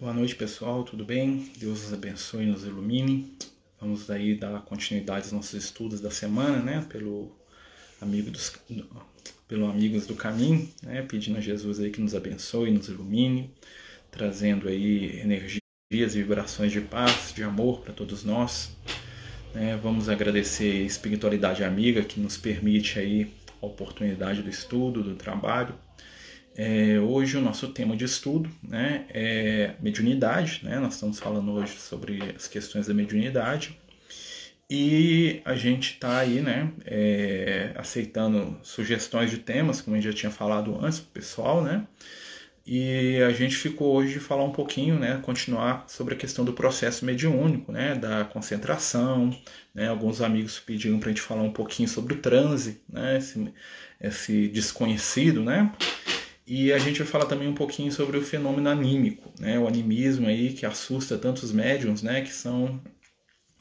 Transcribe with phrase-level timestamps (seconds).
[0.00, 1.50] Boa noite, pessoal, tudo bem?
[1.58, 3.36] Deus os abençoe e nos ilumine.
[3.80, 6.86] Vamos aí dar continuidade aos nossos estudos da semana, né?
[6.88, 7.32] Pelo
[8.00, 8.52] amigo dos,
[9.48, 11.02] pelo Amigos do Caminho, né?
[11.02, 13.52] Pedindo a Jesus aí que nos abençoe, nos ilumine,
[14.08, 15.60] trazendo aí energias
[15.90, 18.76] e vibrações de paz, de amor para todos nós.
[19.52, 19.76] Né?
[19.82, 25.74] Vamos agradecer a espiritualidade amiga que nos permite aí a oportunidade do estudo, do trabalho
[26.58, 30.80] é, hoje o nosso tema de estudo né, é mediunidade, né?
[30.80, 33.78] nós estamos falando hoje sobre as questões da mediunidade
[34.68, 40.32] e a gente está aí né, é, aceitando sugestões de temas, como gente já tinha
[40.32, 41.86] falado antes para o pessoal, né?
[42.70, 46.52] E a gente ficou hoje de falar um pouquinho, né, continuar sobre a questão do
[46.52, 49.34] processo mediúnico, né, da concentração,
[49.74, 53.54] né, alguns amigos pediram para a gente falar um pouquinho sobre o transe, né, esse,
[53.98, 55.72] esse desconhecido, né,
[56.48, 59.58] e a gente vai falar também um pouquinho sobre o fenômeno anímico, né?
[59.58, 62.22] o animismo aí que assusta tantos médiums, né?
[62.22, 62.80] que são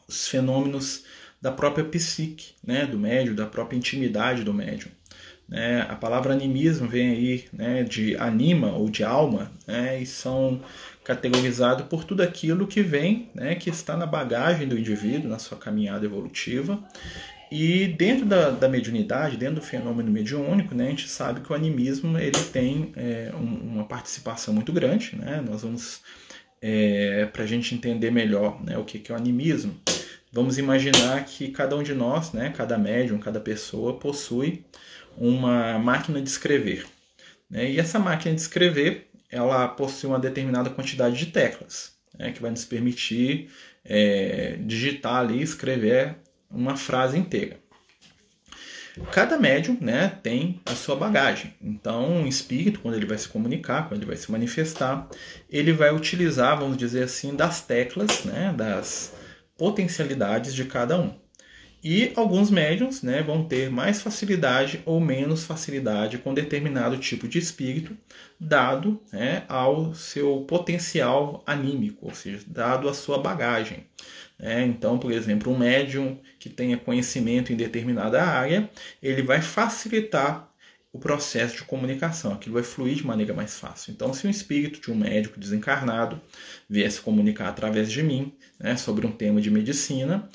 [0.08, 1.04] os fenômenos
[1.42, 2.86] da própria psique, né?
[2.86, 4.90] do médium, da própria intimidade do médium.
[5.50, 5.82] Né?
[5.82, 7.84] A palavra animismo vem aí né?
[7.84, 10.02] de anima ou de alma, né?
[10.02, 10.62] e são
[11.04, 13.56] categorizados por tudo aquilo que vem, né?
[13.56, 16.82] que está na bagagem do indivíduo, na sua caminhada evolutiva,
[17.52, 21.56] e dentro da, da mediunidade, dentro do fenômeno mediúnico, né, a gente sabe que o
[21.56, 25.16] animismo ele tem é, um, uma participação muito grande.
[25.16, 25.44] Né?
[25.48, 26.02] Nós vamos,
[26.62, 29.76] é, para a gente entender melhor né, o que, que é o animismo,
[30.32, 34.66] vamos imaginar que cada um de nós, né, cada médium, cada pessoa, possui
[35.18, 36.86] uma máquina de escrever.
[37.50, 37.72] Né?
[37.72, 42.52] E essa máquina de escrever ela possui uma determinada quantidade de teclas, né, que vai
[42.52, 43.50] nos permitir
[43.84, 46.16] é, digitar ali, escrever
[46.50, 47.60] uma frase inteira.
[49.12, 51.54] Cada médium né, tem a sua bagagem.
[51.62, 55.08] Então, o espírito, quando ele vai se comunicar, quando ele vai se manifestar,
[55.50, 59.14] ele vai utilizar, vamos dizer assim, das teclas, né, das
[59.56, 61.14] potencialidades de cada um.
[61.84, 67.38] E alguns médiums né, vão ter mais facilidade ou menos facilidade com determinado tipo de
[67.38, 67.96] espírito,
[68.40, 73.86] dado né, ao seu potencial anímico, ou seja, dado a sua bagagem.
[74.40, 78.70] É, então, por exemplo, um médium que tenha conhecimento em determinada área,
[79.02, 80.48] ele vai facilitar
[80.94, 83.92] o processo de comunicação, aquilo vai fluir de maneira mais fácil.
[83.92, 86.22] Então, se um espírito de um médico desencarnado
[86.70, 90.30] viesse comunicar através de mim né, sobre um tema de medicina,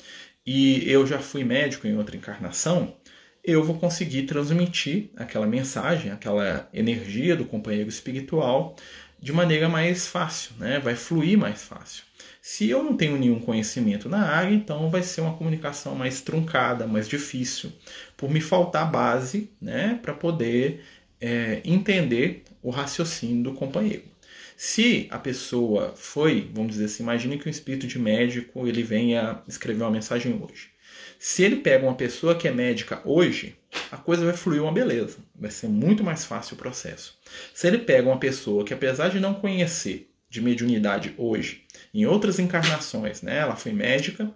[0.45, 2.95] e eu já fui médico em outra encarnação,
[3.43, 8.75] eu vou conseguir transmitir aquela mensagem, aquela energia do companheiro espiritual
[9.19, 10.79] de maneira mais fácil, né?
[10.79, 12.03] vai fluir mais fácil.
[12.45, 16.85] Se eu não tenho nenhum conhecimento na área, então vai ser uma comunicação mais truncada,
[16.85, 17.71] mais difícil,
[18.17, 20.83] por me faltar base né, para poder
[21.21, 24.03] é, entender o raciocínio do companheiro.
[24.57, 29.41] Se a pessoa foi, vamos dizer assim, imagine que um espírito de médico ele venha
[29.47, 30.67] escrever uma mensagem hoje.
[31.17, 33.55] Se ele pega uma pessoa que é médica hoje,
[33.89, 37.17] a coisa vai fluir uma beleza, vai ser muito mais fácil o processo.
[37.53, 41.61] Se ele pega uma pessoa que apesar de não conhecer de mediunidade hoje,
[41.93, 44.33] em outras encarnações, né, ela foi médica,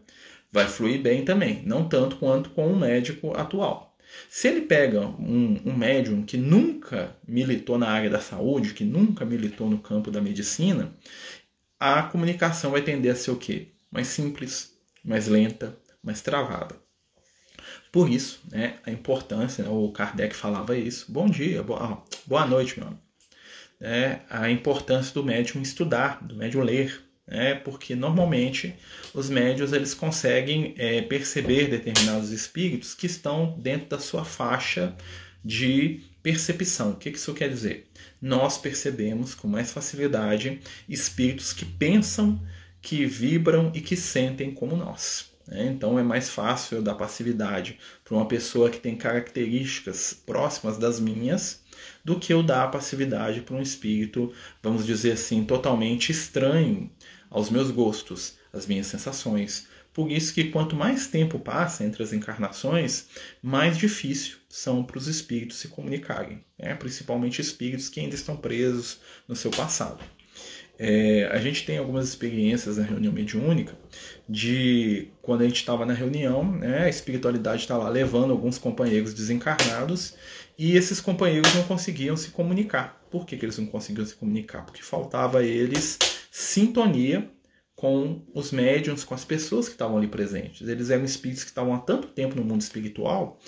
[0.51, 3.97] vai fluir bem também, não tanto quanto com o um médico atual.
[4.29, 9.25] Se ele pega um, um médium que nunca militou na área da saúde, que nunca
[9.25, 10.93] militou no campo da medicina,
[11.79, 13.69] a comunicação vai tender a ser o quê?
[13.89, 16.75] Mais simples, mais lenta, mais travada.
[17.91, 21.11] Por isso, né, a importância, né, o Kardec falava isso.
[21.11, 23.06] Bom dia, boa, boa noite, meu amigo
[23.79, 28.73] né, a importância do médium estudar, do médium ler, né, porque normalmente
[29.13, 34.95] os médios eles conseguem é, perceber determinados espíritos que estão dentro da sua faixa
[35.43, 36.91] de percepção.
[36.91, 37.89] O que isso quer dizer?
[38.21, 42.41] Nós percebemos com mais facilidade espíritos que pensam,
[42.81, 45.31] que vibram e que sentem como nós.
[45.47, 45.67] Né?
[45.67, 50.99] Então é mais fácil eu dar passividade para uma pessoa que tem características próximas das
[50.99, 51.61] minhas
[52.03, 56.89] do que eu dar a passividade para um espírito, vamos dizer assim, totalmente estranho
[57.29, 59.67] aos meus gostos, às minhas sensações.
[59.93, 63.07] Por isso que quanto mais tempo passa entre as encarnações,
[63.41, 66.75] mais difícil são para os espíritos se comunicarem, né?
[66.75, 69.99] principalmente espíritos que ainda estão presos no seu passado.
[70.79, 73.75] É, a gente tem algumas experiências na reunião mediúnica
[74.29, 79.11] de quando a gente estava na reunião, né, a espiritualidade está lá levando alguns companheiros
[79.13, 80.13] desencarnados
[80.57, 83.01] e esses companheiros não conseguiam se comunicar.
[83.11, 84.65] Por que, que eles não conseguiam se comunicar?
[84.65, 85.99] Porque faltava a eles
[86.31, 87.29] sintonia
[87.75, 90.67] com os médiums, com as pessoas que estavam ali presentes.
[90.67, 93.39] Eles eram espíritos que estavam há tanto tempo no mundo espiritual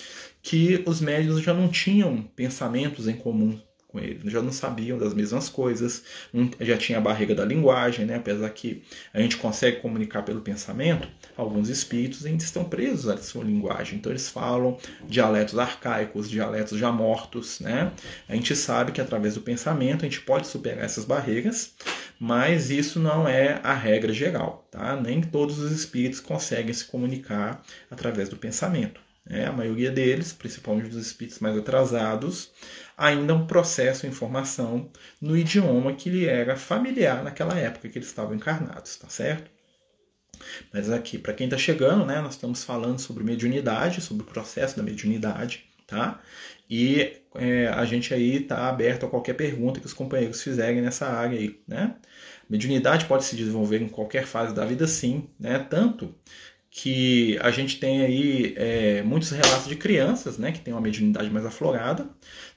[0.41, 3.59] que os médiums já não tinham pensamentos em comum
[3.89, 6.03] com ele, já não sabiam das mesmas coisas,
[6.61, 8.17] já tinha a barreira da linguagem, né?
[8.17, 13.43] apesar que a gente consegue comunicar pelo pensamento, alguns espíritos ainda estão presos à sua
[13.43, 14.77] linguagem, então eles falam
[15.07, 17.59] dialetos arcaicos, dialetos já mortos.
[17.59, 17.91] Né?
[18.27, 21.73] A gente sabe que através do pensamento a gente pode superar essas barreiras,
[22.19, 24.95] mas isso não é a regra geral, tá?
[24.95, 29.01] nem todos os espíritos conseguem se comunicar através do pensamento.
[29.29, 29.45] Né?
[29.45, 32.51] A maioria deles, principalmente os espíritos mais atrasados,
[32.99, 34.91] ainda processam informação
[35.21, 39.49] no idioma que lhe era familiar naquela época que eles estavam encarnados, tá certo?
[40.73, 44.75] Mas aqui, para quem está chegando, né, nós estamos falando sobre mediunidade, sobre o processo
[44.75, 46.19] da mediunidade, tá?
[46.69, 51.07] E é, a gente aí está aberto a qualquer pergunta que os companheiros fizerem nessa
[51.07, 51.95] área aí, né?
[52.49, 55.59] Mediunidade pode se desenvolver em qualquer fase da vida, sim, né?
[55.59, 56.13] Tanto
[56.71, 61.29] que a gente tem aí é, muitos relatos de crianças, né, que têm uma mediunidade
[61.29, 62.07] mais aflorada.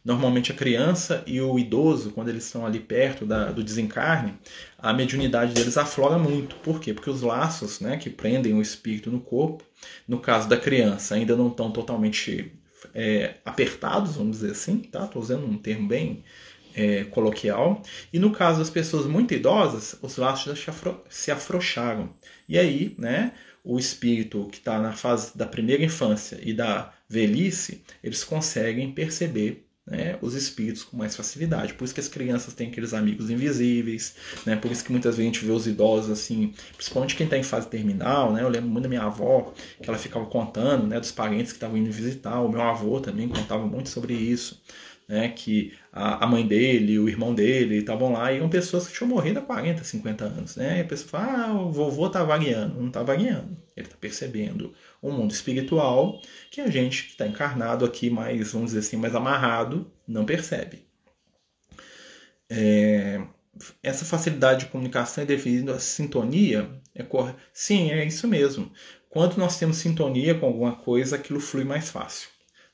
[0.04, 4.34] Normalmente a criança e o idoso, quando eles estão ali perto da, do desencarne,
[4.78, 6.56] a mediunidade deles aflora muito.
[6.56, 6.92] Por quê?
[6.92, 9.64] Porque os laços, né, que prendem o espírito no corpo,
[10.06, 12.52] no caso da criança, ainda não estão totalmente
[12.94, 15.04] é, apertados, vamos dizer assim, tá?
[15.04, 16.24] Estou usando um termo bem
[16.74, 17.80] é, coloquial.
[18.12, 20.72] E no caso das pessoas muito idosas, os laços já
[21.08, 22.10] se afrouxaram.
[22.48, 23.32] E aí, né?
[23.64, 29.68] o espírito que está na fase da primeira infância e da velhice, eles conseguem perceber
[29.86, 31.74] né, os espíritos com mais facilidade.
[31.74, 34.14] Por isso que as crianças têm aqueles amigos invisíveis,
[34.46, 37.36] né, por isso que muitas vezes a gente vê os idosos assim, principalmente quem está
[37.36, 38.32] em fase terminal.
[38.32, 41.56] Né, eu lembro muito da minha avó, que ela ficava contando né, dos parentes que
[41.56, 42.40] estavam indo visitar.
[42.40, 44.60] O meu avô também contava muito sobre isso
[45.12, 49.08] né, que a, mãe dele, o irmão dele estavam lá e eram pessoas que tinham
[49.08, 50.56] morrido há 40, 50 anos.
[50.56, 50.78] Né?
[50.78, 52.80] E a pessoa fala, ah, o vovô está vagueando.
[52.80, 53.56] Não está vagueando.
[53.76, 56.20] Ele está percebendo um mundo espiritual
[56.50, 60.86] que a gente que está encarnado aqui, mais, vamos dizer assim, mais amarrado, não percebe.
[62.48, 63.20] É,
[63.82, 66.70] essa facilidade de comunicação é devido à sintonia?
[66.94, 67.34] É cor...
[67.52, 68.70] Sim, é isso mesmo.
[69.08, 72.28] Quando nós temos sintonia com alguma coisa, aquilo flui mais fácil.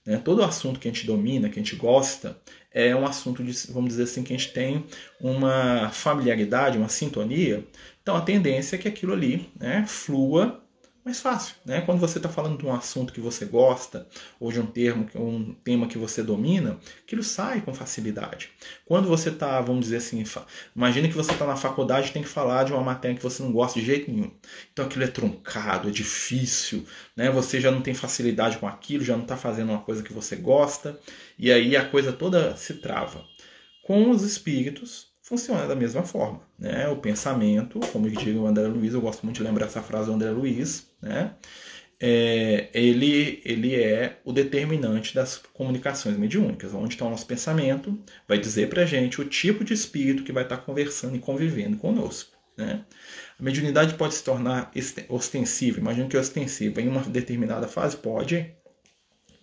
[0.04, 0.20] Né?
[0.24, 2.40] Todo assunto que a gente domina, que a gente gosta,
[2.72, 4.84] é um assunto, de, vamos dizer assim, que a gente tem
[5.20, 7.66] uma familiaridade, uma sintonia.
[8.02, 10.64] Então a tendência é que aquilo ali né, flua
[11.08, 11.81] mais fácil, né?
[11.81, 14.06] Quando você está falando de um assunto que você gosta
[14.38, 18.50] ou de um termo, um tema que você domina, aquilo sai com facilidade.
[18.84, 20.22] Quando você está, vamos dizer assim,
[20.76, 23.43] imagine que você está na faculdade e tem que falar de uma matéria que você
[23.43, 24.31] não gosta de jeito nenhum.
[24.70, 26.84] Então aquilo é truncado, é difícil,
[27.16, 27.31] né?
[27.31, 30.37] Você já não tem facilidade com aquilo, já não está fazendo uma coisa que você
[30.37, 31.00] gosta
[31.38, 33.25] e aí a coisa toda se trava.
[33.82, 36.40] Com os espíritos, funciona da mesma forma.
[36.58, 36.88] Né?
[36.88, 40.14] O pensamento, como diz o André Luiz, eu gosto muito de lembrar essa frase do
[40.14, 41.34] André Luiz, né?
[42.00, 46.72] É, ele, ele é o determinante das comunicações mediúnicas.
[46.72, 50.32] Onde está o nosso pensamento, vai dizer para a gente o tipo de espírito que
[50.32, 52.38] vai estar tá conversando e convivendo conosco.
[52.56, 52.84] Né?
[53.38, 54.70] A mediunidade pode se tornar
[55.08, 55.78] ostensiva.
[55.78, 58.50] Imagina que ostensiva em uma determinada fase pode,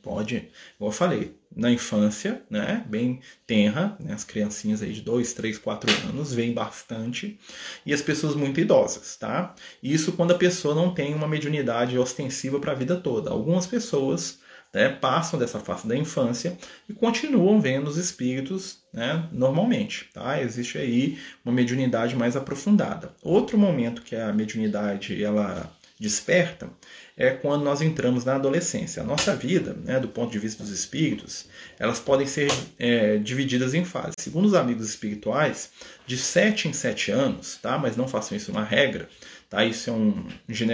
[0.05, 5.33] Pode, como eu falei, na infância, né, bem tenra, né, as criancinhas aí de 2,
[5.33, 7.39] 3, 4 anos veem bastante,
[7.83, 9.55] e as pessoas muito idosas, tá?
[9.81, 13.31] Isso quando a pessoa não tem uma mediunidade ostensiva para a vida toda.
[13.31, 14.37] Algumas pessoas
[14.71, 16.55] né, passam dessa fase da infância
[16.87, 20.07] e continuam vendo os espíritos né, normalmente.
[20.13, 20.39] Tá?
[20.39, 23.12] Existe aí uma mediunidade mais aprofundada.
[23.24, 25.67] Outro momento que a mediunidade ela
[25.99, 26.69] desperta
[27.15, 29.01] é quando nós entramos na adolescência.
[29.01, 31.47] A nossa vida, né, do ponto de vista dos espíritos,
[31.79, 34.15] elas podem ser é, divididas em fases.
[34.19, 35.71] Segundo os amigos espirituais,
[36.05, 37.77] de 7 em 7 anos, tá?
[37.77, 39.07] mas não façam isso uma regra,
[39.49, 39.63] tá?
[39.63, 40.27] isso é um,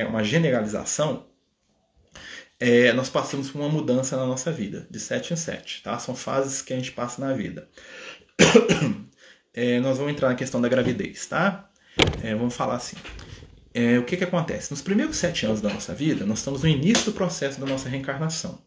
[0.09, 1.27] uma generalização,
[2.59, 5.83] é, nós passamos por uma mudança na nossa vida, de 7 em 7.
[5.83, 5.97] Tá?
[5.99, 7.67] São fases que a gente passa na vida.
[9.53, 11.69] É, nós vamos entrar na questão da gravidez, tá?
[12.23, 12.95] É, vamos falar assim
[13.73, 14.71] é, o que, que acontece?
[14.71, 17.87] Nos primeiros sete anos da nossa vida, nós estamos no início do processo da nossa
[17.87, 18.59] reencarnação.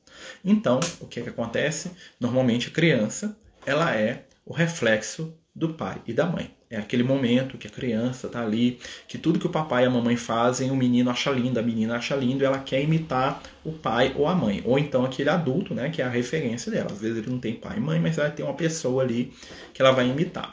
[0.44, 1.90] Então, o que, que acontece?
[2.18, 6.50] Normalmente a criança ela é o reflexo do pai e da mãe.
[6.68, 9.90] É aquele momento que a criança está ali, que tudo que o papai e a
[9.90, 13.72] mamãe fazem, o menino acha lindo, a menina acha lindo, e ela quer imitar o
[13.72, 14.60] pai ou a mãe.
[14.64, 16.90] Ou então aquele adulto, né, que é a referência dela.
[16.90, 19.32] Às vezes ele não tem pai e mãe, mas ela tem uma pessoa ali
[19.72, 20.52] que ela vai imitar.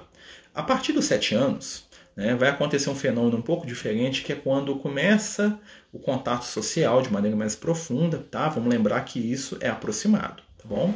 [0.54, 4.36] A partir dos sete anos, né, vai acontecer um fenômeno um pouco diferente, que é
[4.36, 5.60] quando começa
[5.92, 8.50] o contato social de maneira mais profunda, tá?
[8.50, 10.94] Vamos lembrar que isso é aproximado, tá bom?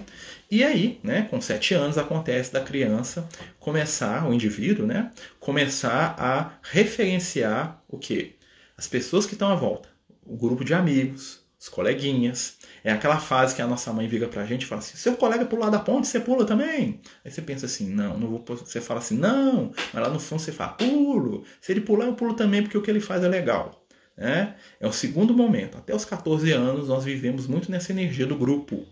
[0.50, 3.28] E aí, né, com sete anos, acontece da criança
[3.60, 8.36] começar, o indivíduo, né, começar a referenciar o que?
[8.78, 9.90] As pessoas que estão à volta,
[10.26, 12.58] o grupo de amigos, os coleguinhas.
[12.84, 15.46] É aquela fase que a nossa mãe vira pra gente e fala assim: seu colega
[15.46, 17.02] pular da ponte, você pula também?
[17.24, 18.44] Aí você pensa assim: não, não vou.
[18.48, 21.44] Você fala assim: não, mas lá no fundo você fala: pulo.
[21.62, 23.86] Se ele pular, eu pulo também porque o que ele faz é legal.
[24.18, 24.56] Né?
[24.80, 25.78] É o segundo momento.
[25.78, 28.86] Até os 14 anos nós vivemos muito nessa energia do grupo.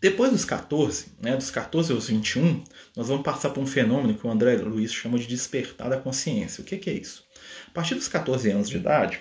[0.00, 2.62] Depois dos 14, né, dos 14 aos 21,
[2.94, 6.60] nós vamos passar por um fenômeno que o André Luiz chama de despertar da consciência.
[6.60, 7.24] O que, que é isso?
[7.66, 9.20] A partir dos 14 anos de idade,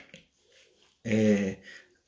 [1.04, 1.58] é,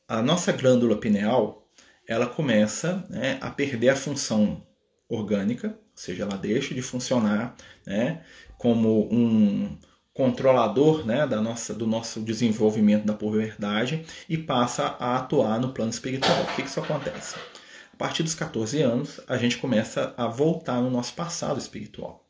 [0.08, 1.68] a nossa glândula pineal
[2.08, 4.66] ela começa né, a perder a função
[5.10, 8.24] orgânica, ou seja, ela deixa de funcionar né,
[8.58, 9.78] como um
[10.14, 15.92] controlador né, da nossa, do nosso desenvolvimento da puberdade e passa a atuar no plano
[15.92, 16.42] espiritual.
[16.44, 17.36] O que, que isso acontece?
[17.94, 22.26] A partir dos 14 anos, a gente começa a voltar no nosso passado espiritual.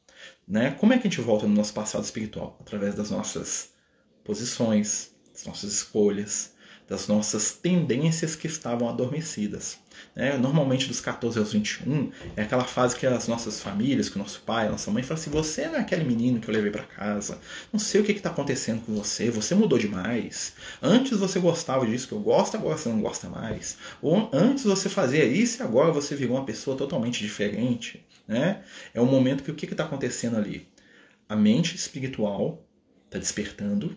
[0.47, 0.71] Né?
[0.71, 2.57] Como é que a gente volta no nosso passado espiritual?
[2.59, 3.73] Através das nossas
[4.23, 6.56] posições, das nossas escolhas,
[6.87, 9.77] das nossas tendências que estavam adormecidas.
[10.15, 10.37] Né?
[10.37, 14.41] Normalmente, dos 14 aos 21, é aquela fase que as nossas famílias, que o nosso
[14.41, 16.83] pai, a nossa mãe falam assim: você não é aquele menino que eu levei para
[16.83, 17.39] casa,
[17.71, 20.53] não sei o que está acontecendo com você, você mudou demais.
[20.81, 23.77] Antes você gostava disso que eu gosto, agora você não gosta mais.
[24.01, 28.05] Ou antes você fazia isso e agora você virou uma pessoa totalmente diferente.
[28.27, 28.63] Né?
[28.93, 30.67] É o momento que o que está acontecendo ali?
[31.29, 32.65] A mente espiritual
[33.05, 33.95] está despertando?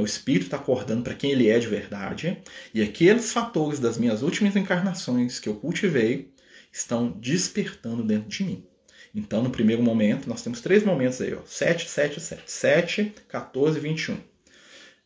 [0.00, 2.42] O espírito está acordando para quem ele é de verdade.
[2.72, 6.32] E aqueles fatores das minhas últimas encarnações que eu cultivei
[6.72, 8.66] estão despertando dentro de mim.
[9.14, 12.42] Então, no primeiro momento, nós temos três momentos aí: ó, 7, 7, 7.
[12.46, 14.16] 7, 14 21.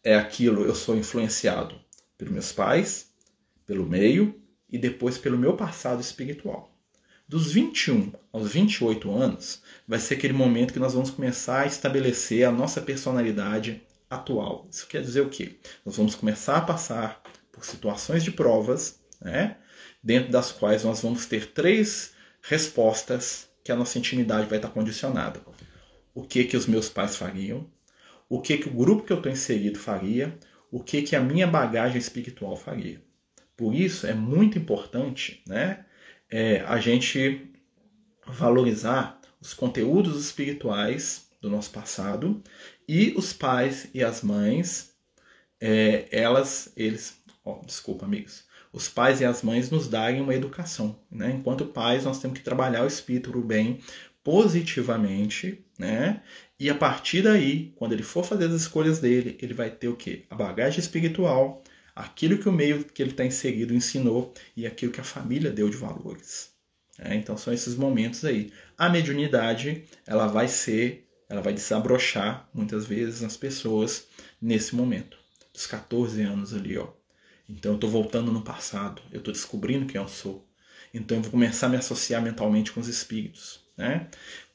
[0.03, 1.79] É aquilo, eu sou influenciado
[2.17, 3.11] pelos meus pais,
[3.67, 4.41] pelo meio
[4.71, 6.75] e depois pelo meu passado espiritual.
[7.29, 12.47] Dos 21 aos 28 anos, vai ser aquele momento que nós vamos começar a estabelecer
[12.47, 14.67] a nossa personalidade atual.
[14.71, 15.59] Isso quer dizer o quê?
[15.85, 17.23] Nós vamos começar a passar
[17.53, 19.57] por situações de provas, né?
[20.03, 25.41] dentro das quais nós vamos ter três respostas que a nossa intimidade vai estar condicionada.
[26.15, 27.67] O que que os meus pais fariam?
[28.29, 30.39] O que que o grupo que eu estou inserido faria?
[30.71, 33.03] O que que a minha bagagem espiritual faria?
[33.57, 35.85] Por isso é muito importante, né,
[36.31, 37.51] é, a gente
[38.27, 42.43] valorizar os conteúdos espirituais do nosso passado
[42.89, 44.95] e os pais e as mães,
[45.61, 50.99] é, elas, eles, oh, desculpa, amigos, os pais e as mães nos darem uma educação.
[51.11, 51.33] Né?
[51.33, 53.81] Enquanto pais, nós temos que trabalhar o espírito do bem
[54.23, 56.23] positivamente, né?
[56.61, 59.97] E a partir daí, quando ele for fazer as escolhas dele, ele vai ter o
[59.97, 60.25] quê?
[60.29, 61.63] A bagagem espiritual,
[61.95, 65.71] aquilo que o meio que ele está inserido ensinou e aquilo que a família deu
[65.71, 66.51] de valores.
[66.99, 68.53] É, então são esses momentos aí.
[68.77, 74.07] A mediunidade ela vai ser ela vai desabrochar muitas vezes nas pessoas
[74.41, 75.19] nesse momento,
[75.53, 76.89] dos 14 anos ali, ó.
[77.49, 80.47] Então eu estou voltando no passado, eu estou descobrindo quem eu sou.
[80.93, 84.09] Então eu vou começar a me associar mentalmente com os espíritos, né?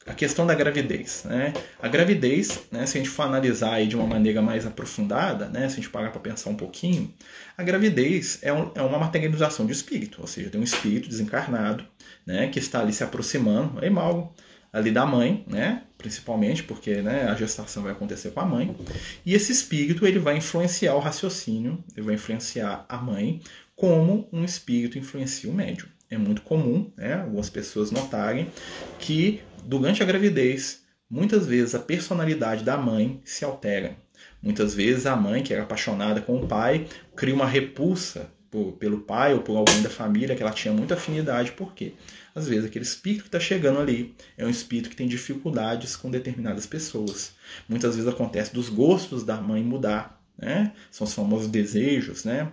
[0.06, 1.52] A questão da gravidez, né?
[1.80, 5.66] A gravidez, né, se a gente for analisar aí de uma maneira mais aprofundada, né,
[5.68, 7.12] se a gente parar para pensar um pouquinho,
[7.56, 11.86] a gravidez é, um, é uma materialização de espírito, ou seja, tem um espírito desencarnado,
[12.26, 14.34] né, que está ali se aproximando, é mal
[14.74, 15.84] ali da mãe, né?
[15.96, 18.76] Principalmente porque né, a gestação vai acontecer com a mãe.
[19.24, 23.40] E esse espírito ele vai influenciar o raciocínio, ele vai influenciar a mãe,
[23.76, 25.86] como um espírito influencia o médium.
[26.10, 28.50] É muito comum, né, algumas pessoas notarem
[28.98, 33.96] que durante a gravidez, muitas vezes a personalidade da mãe se altera.
[34.42, 39.00] Muitas vezes a mãe, que era apaixonada com o pai, cria uma repulsa por, pelo
[39.00, 41.52] pai ou por alguém da família que ela tinha muita afinidade.
[41.52, 41.92] Por quê?
[42.34, 46.10] Às vezes aquele espírito que está chegando ali é um espírito que tem dificuldades com
[46.10, 47.32] determinadas pessoas.
[47.68, 50.72] Muitas vezes acontece dos gostos da mãe mudar, né?
[50.90, 52.52] São os famosos desejos, né?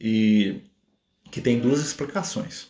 [0.00, 0.60] E
[1.30, 2.68] que tem duas explicações.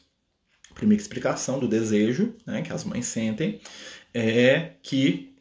[0.71, 3.61] A primeira explicação do desejo, né, que as mães sentem,
[4.13, 5.35] é que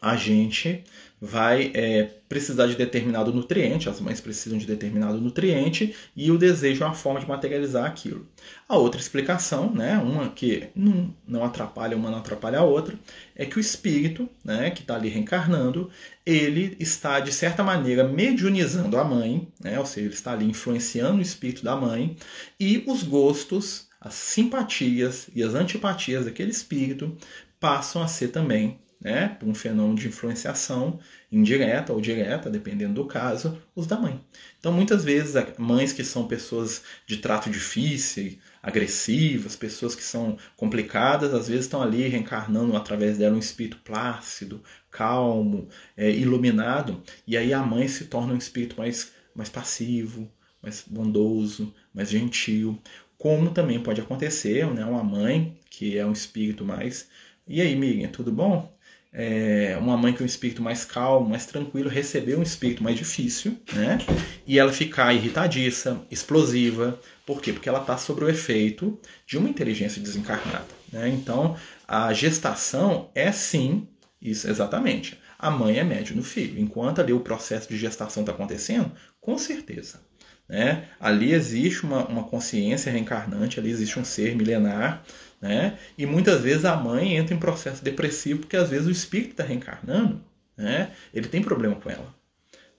[0.00, 0.84] a gente
[1.20, 6.84] vai é, precisar de determinado nutriente, as mães precisam de determinado nutriente e o desejo
[6.84, 8.28] é uma forma de materializar aquilo.
[8.68, 12.98] A outra explicação, né, uma que não, não atrapalha uma, não atrapalha a outra,
[13.34, 15.90] é que o espírito, né, que está ali reencarnando,
[16.24, 21.18] ele está de certa maneira mediunizando a mãe, né, ou seja, ele está ali influenciando
[21.18, 22.16] o espírito da mãe
[22.60, 27.16] e os gostos, as simpatias e as antipatias daquele espírito
[27.58, 30.98] passam a ser também né, por um fenômeno de influenciação
[31.30, 34.20] indireta ou direta, dependendo do caso, os da mãe.
[34.58, 41.32] Então, muitas vezes, mães que são pessoas de trato difícil, agressivas, pessoas que são complicadas,
[41.32, 47.52] às vezes estão ali reencarnando através dela um espírito plácido, calmo, é, iluminado, e aí
[47.52, 50.30] a mãe se torna um espírito mais, mais passivo,
[50.62, 52.80] mais bondoso, mais gentil.
[53.16, 54.84] Como também pode acontecer, né?
[54.84, 57.08] Uma mãe que é um espírito mais.
[57.46, 58.77] E aí, Miriam, tudo bom?
[59.12, 63.56] É, uma mãe com um espírito mais calmo, mais tranquilo, receber um espírito mais difícil,
[63.72, 63.98] né?
[64.46, 67.00] E ela ficar irritadiça, explosiva.
[67.24, 67.52] Por quê?
[67.52, 70.66] Porque ela está sob o efeito de uma inteligência desencarnada.
[70.92, 71.08] Né?
[71.08, 73.88] Então, a gestação é sim
[74.20, 75.18] isso, exatamente.
[75.38, 76.60] A mãe é médio no filho.
[76.60, 80.00] Enquanto ali o processo de gestação está acontecendo, com certeza.
[80.48, 80.88] Né?
[80.98, 85.04] Ali existe uma, uma consciência reencarnante, ali existe um ser milenar,
[85.40, 85.78] né?
[85.96, 89.44] e muitas vezes a mãe entra em processo depressivo porque às vezes o espírito está
[89.44, 90.20] reencarnando,
[90.56, 90.90] né?
[91.14, 92.14] ele tem problema com ela.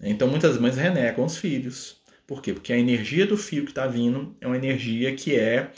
[0.01, 1.99] Então muitas mães renegam os filhos.
[2.25, 2.53] Por quê?
[2.53, 5.71] Porque a energia do filho que está vindo é uma energia que é,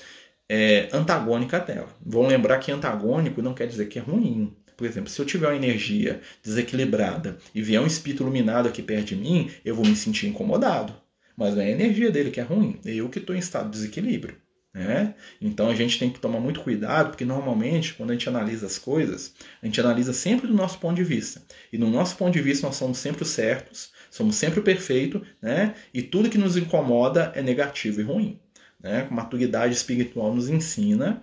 [0.50, 1.88] é antagônica dela.
[2.06, 4.56] Vão lembrar que antagônico não quer dizer que é ruim.
[4.76, 9.10] Por exemplo, se eu tiver uma energia desequilibrada e vier um espírito iluminado aqui perto
[9.10, 10.94] de mim, eu vou me sentir incomodado.
[11.38, 13.66] Mas não é a energia dele que é ruim, é eu que estou em estado
[13.66, 14.36] de desequilíbrio.
[14.74, 15.16] Né?
[15.42, 18.78] Então a gente tem que tomar muito cuidado, porque normalmente, quando a gente analisa as
[18.78, 21.42] coisas, a gente analisa sempre do nosso ponto de vista.
[21.74, 25.22] E no nosso ponto de vista, nós somos sempre os certos, somos sempre o perfeito,
[25.42, 25.76] né?
[25.94, 28.40] e tudo que nos incomoda é negativo e ruim.
[28.82, 29.08] Né?
[29.12, 31.22] Maturidade espiritual nos ensina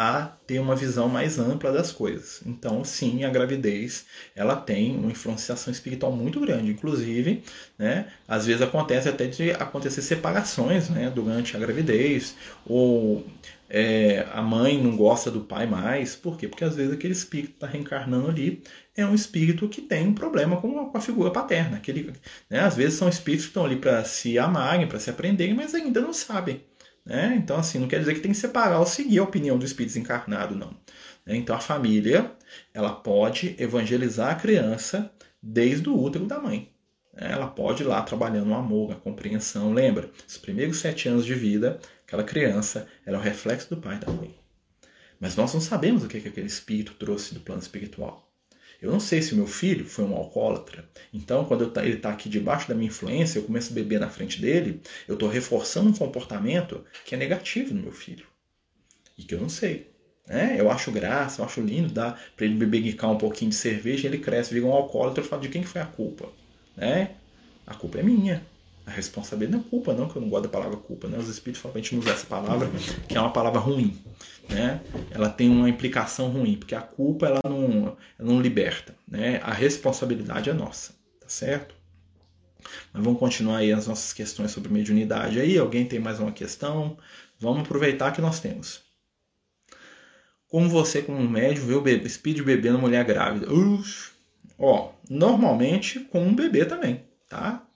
[0.00, 2.40] a ter uma visão mais ampla das coisas.
[2.46, 6.70] Então, sim, a gravidez ela tem uma influenciação espiritual muito grande.
[6.70, 7.42] Inclusive,
[7.76, 13.26] né, às vezes acontece até de acontecer separações né, durante a gravidez, ou
[13.68, 16.14] é, a mãe não gosta do pai mais.
[16.14, 16.46] Por quê?
[16.46, 18.62] Porque às vezes aquele espírito está reencarnando ali
[18.94, 21.76] é um espírito que tem um problema com a, figura paterna.
[21.76, 22.12] Aquele,
[22.48, 25.74] né, às vezes são espíritos que estão ali para se amarem, para se aprenderem, mas
[25.74, 26.62] ainda não sabem.
[27.08, 27.36] Né?
[27.42, 29.98] Então, assim, não quer dizer que tem que separar ou seguir a opinião do espírito
[29.98, 30.76] encarnado, não.
[31.24, 31.36] Né?
[31.36, 32.30] Então, a família
[32.74, 35.10] ela pode evangelizar a criança
[35.42, 36.70] desde o útero da mãe.
[37.14, 37.32] Né?
[37.32, 39.72] Ela pode ir lá trabalhando o amor, a compreensão.
[39.72, 43.96] Lembra, os primeiros sete anos de vida, aquela criança ela é o reflexo do pai
[43.96, 44.38] e da mãe.
[45.18, 48.27] Mas nós não sabemos o que, que aquele espírito trouxe do plano espiritual.
[48.80, 50.88] Eu não sei se meu filho foi um alcoólatra.
[51.12, 54.40] Então, quando ele está aqui debaixo da minha influência, eu começo a beber na frente
[54.40, 58.26] dele, eu estou reforçando um comportamento que é negativo no meu filho.
[59.16, 59.90] E que eu não sei.
[60.28, 64.06] É, eu acho graça, eu acho lindo, dá para ele beber um pouquinho de cerveja,
[64.06, 66.28] ele cresce, vira um alcoólatra, eu falo de quem que foi a culpa?
[66.76, 67.16] Né?
[67.66, 68.46] A culpa é minha.
[68.88, 71.08] A responsabilidade não é culpa, não, que eu não gosto da palavra culpa.
[71.08, 71.18] Né?
[71.18, 72.70] Os espíritos falam a gente não usar essa palavra,
[73.06, 73.98] que é uma palavra ruim.
[74.48, 74.80] Né?
[75.10, 78.96] Ela tem uma implicação ruim, porque a culpa ela não, ela não liberta.
[79.06, 79.42] Né?
[79.44, 81.74] A responsabilidade é nossa, tá certo?
[82.90, 85.58] Mas vamos continuar aí as nossas questões sobre mediunidade aí.
[85.58, 86.96] Alguém tem mais uma questão?
[87.38, 88.80] Vamos aproveitar que nós temos.
[90.48, 93.52] Como você, como médium, vê o bebê, espírito bebendo mulher grávida?
[93.52, 94.12] Uf.
[94.58, 97.67] Ó, normalmente com um bebê também, tá?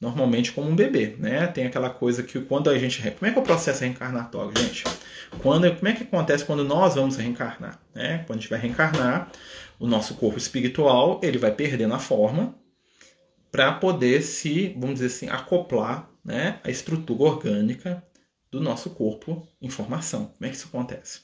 [0.00, 1.46] Normalmente como um bebê, né?
[1.48, 3.02] Tem aquela coisa que quando a gente...
[3.02, 4.84] Como é que é o processo reencarnatório, gente?
[5.42, 7.78] Quando, como é que acontece quando nós vamos reencarnar?
[7.94, 8.24] Né?
[8.26, 9.30] Quando a gente vai reencarnar,
[9.78, 12.54] o nosso corpo espiritual ele vai perdendo a forma
[13.50, 18.02] para poder se, vamos dizer assim, acoplar né, à estrutura orgânica
[18.50, 20.26] do nosso corpo em formação.
[20.26, 21.20] Como é que isso acontece?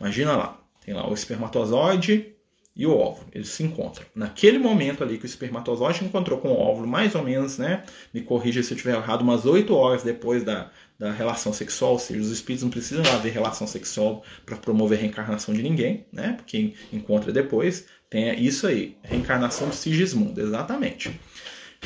[0.00, 2.33] Imagina lá, tem lá o espermatozoide,
[2.76, 3.28] e o óvulo.
[3.32, 4.04] Eles se encontram.
[4.14, 7.84] Naquele momento ali que o espermatozoide encontrou com o óvulo, mais ou menos, né?
[8.12, 11.98] Me corrija se eu estiver errado, umas 8 horas depois da, da relação sexual, ou
[11.98, 16.32] seja, os espíritos não precisam haver relação sexual para promover a reencarnação de ninguém, né?
[16.32, 21.20] Porque encontra depois, tem isso aí, reencarnação de Sigismundo, exatamente.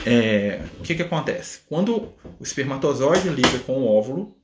[0.07, 1.61] É, o que, que acontece?
[1.69, 4.37] Quando o espermatozoide liga com o óvulo,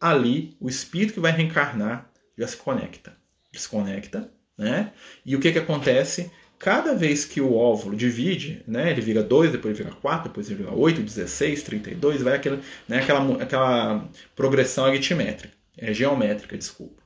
[0.00, 3.16] ali o espírito que vai reencarnar já se conecta.
[3.52, 4.92] Ele se conecta né?
[5.24, 6.30] E o que, que acontece?
[6.58, 10.72] Cada vez que o óvulo divide, né, ele vira 2, depois vira 4, depois vira
[10.72, 17.02] 8, 16, 32, vai aquela, né, aquela, aquela progressão aritmétrica, é, geométrica, desculpa.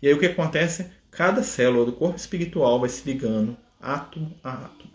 [0.00, 0.90] E aí o que acontece?
[1.10, 4.90] Cada célula do corpo espiritual vai se ligando átomo a átomo.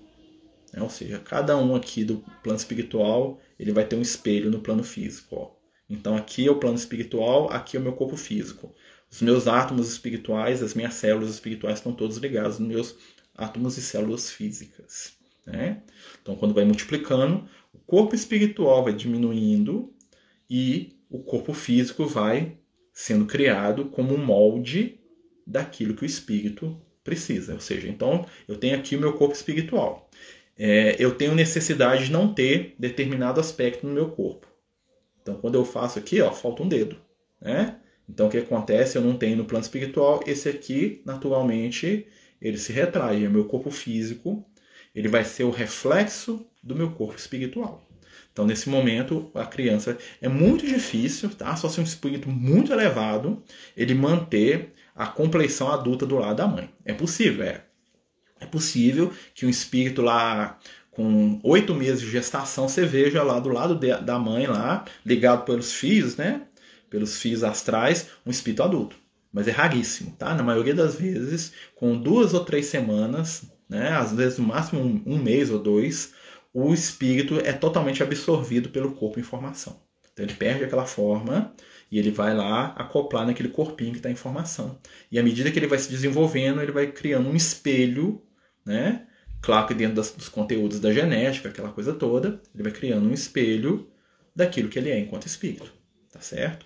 [0.74, 0.82] Né?
[0.82, 4.84] Ou seja, cada um aqui do plano espiritual ele vai ter um espelho no plano
[4.84, 5.36] físico.
[5.36, 5.52] Ó.
[5.90, 8.74] Então aqui é o plano espiritual, aqui é o meu corpo físico.
[9.12, 12.96] Os meus átomos espirituais, as minhas células espirituais estão todos ligados nos meus
[13.36, 15.14] átomos e células físicas.
[15.46, 15.82] Né?
[16.22, 19.94] Então, quando vai multiplicando, o corpo espiritual vai diminuindo
[20.50, 22.58] e o corpo físico vai
[22.94, 25.00] sendo criado como um molde
[25.46, 27.54] daquilo que o espírito precisa.
[27.54, 30.10] Ou seja, então eu tenho aqui o meu corpo espiritual.
[30.58, 34.48] É, eu tenho necessidade de não ter determinado aspecto no meu corpo.
[35.22, 36.98] Então, quando eu faço aqui, ó, falta um dedo.
[37.42, 37.80] Né?
[38.10, 38.98] Então o que acontece?
[38.98, 42.08] Eu não tenho no plano espiritual, esse aqui, naturalmente,
[42.42, 43.24] ele se retrai.
[43.24, 44.44] É meu corpo físico,
[44.96, 47.88] ele vai ser o reflexo do meu corpo espiritual.
[48.32, 51.56] Então, nesse momento, a criança é muito difícil, tá?
[51.56, 53.44] Só se um espírito muito elevado,
[53.76, 56.70] ele manter a compleição adulta do lado da mãe.
[56.86, 57.66] É possível, é.
[58.40, 60.58] É possível que um espírito lá
[60.92, 65.46] com oito meses de gestação você veja lá do lado de, da mãe lá, ligado
[65.46, 66.42] pelos fios, né?
[66.90, 68.96] Pelos fios astrais, um espírito adulto.
[69.32, 70.34] Mas é raríssimo, tá?
[70.34, 73.90] Na maioria das vezes, com duas ou três semanas, né?
[73.90, 76.14] Às vezes no máximo um, um mês ou dois,
[76.54, 79.80] o espírito é totalmente absorvido pelo corpo em formação.
[80.12, 81.54] Então ele perde aquela forma
[81.92, 84.80] e ele vai lá acoplar naquele corpinho que está em formação.
[85.12, 88.22] E à medida que ele vai se desenvolvendo, ele vai criando um espelho,
[88.66, 89.08] né?
[89.42, 93.14] Claro que dentro das, dos conteúdos da genética, aquela coisa toda, ele vai criando um
[93.14, 93.90] espelho
[94.36, 95.72] daquilo que ele é enquanto espírito.
[96.12, 96.66] Tá certo?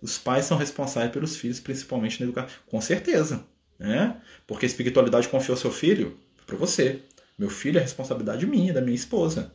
[0.00, 2.56] Os pais são responsáveis pelos filhos, principalmente na educação.
[2.66, 3.44] Com certeza.
[3.78, 4.20] Né?
[4.46, 7.00] Porque a espiritualidade confiou seu filho para você.
[7.38, 9.52] Meu filho é responsabilidade minha, da minha esposa.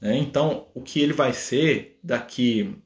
[0.00, 0.16] Né?
[0.16, 2.76] Então, o que ele vai ser daqui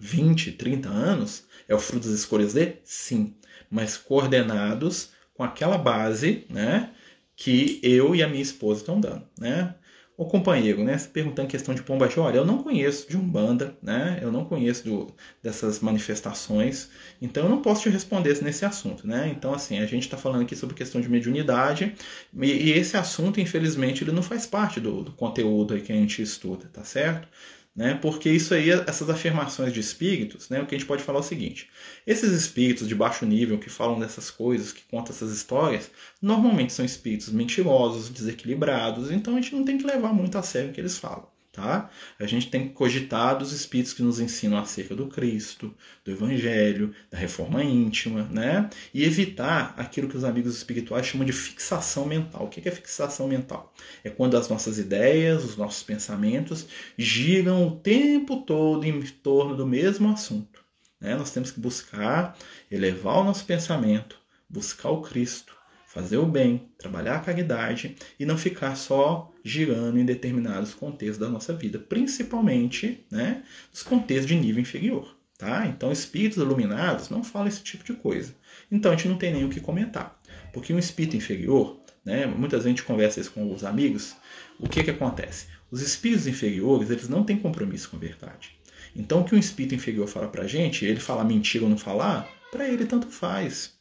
[0.00, 2.78] 20, 30 anos é o fruto das escolhas dele?
[2.84, 3.34] Sim.
[3.70, 6.90] Mas coordenados com aquela base né,
[7.34, 9.26] que eu e a minha esposa estão dando.
[9.38, 9.74] Né?
[10.16, 10.96] O companheiro, né?
[10.96, 14.18] Se perguntando questão de pomba olha, eu não conheço de Umbanda, né?
[14.22, 16.88] Eu não conheço do, dessas manifestações,
[17.20, 19.28] então eu não posso te responder nesse assunto, né?
[19.28, 21.94] Então, assim, a gente está falando aqui sobre questão de mediunidade,
[22.34, 26.22] e, e, esse assunto, infelizmente, ele não faz parte do, do conteúdo que a gente
[26.22, 27.28] estuda, tá certo?
[27.76, 27.94] Né?
[27.94, 30.62] Porque isso aí, essas afirmações de espíritos, né?
[30.62, 31.68] o que a gente pode falar é o seguinte:
[32.06, 35.90] esses espíritos de baixo nível que falam dessas coisas, que contam essas histórias,
[36.22, 40.70] normalmente são espíritos mentirosos, desequilibrados, então a gente não tem que levar muito a sério
[40.70, 41.35] o que eles falam.
[41.56, 41.88] Tá?
[42.20, 46.94] A gente tem que cogitar dos espíritos que nos ensinam acerca do Cristo, do Evangelho,
[47.10, 48.68] da reforma íntima, né?
[48.92, 52.44] E evitar aquilo que os amigos espirituais chamam de fixação mental.
[52.44, 53.72] O que é fixação mental?
[54.04, 56.66] É quando as nossas ideias, os nossos pensamentos
[56.98, 60.62] giram o tempo todo em torno do mesmo assunto.
[61.00, 61.16] Né?
[61.16, 62.36] Nós temos que buscar
[62.70, 68.36] elevar o nosso pensamento, buscar o Cristo, fazer o bem, trabalhar a caridade e não
[68.36, 74.60] ficar só girando em determinados contextos da nossa vida, principalmente né, os contextos de nível
[74.60, 75.16] inferior.
[75.38, 75.66] Tá?
[75.66, 78.34] Então, espíritos iluminados não falam esse tipo de coisa.
[78.72, 80.18] Então, a gente não tem nem o que comentar.
[80.52, 84.16] Porque um espírito inferior, né, muitas vezes a gente conversa isso com os amigos,
[84.58, 85.46] o que, que acontece?
[85.70, 88.52] Os espíritos inferiores eles não têm compromisso com a verdade.
[88.96, 91.78] Então, o que um espírito inferior fala para a gente, ele falar mentira ou não
[91.78, 93.75] falar, para ele tanto faz.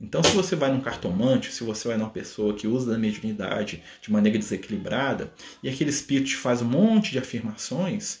[0.00, 3.82] Então, se você vai num cartomante, se você vai numa pessoa que usa da mediunidade
[4.02, 5.32] de maneira desequilibrada,
[5.62, 8.20] e aquele espírito te faz um monte de afirmações,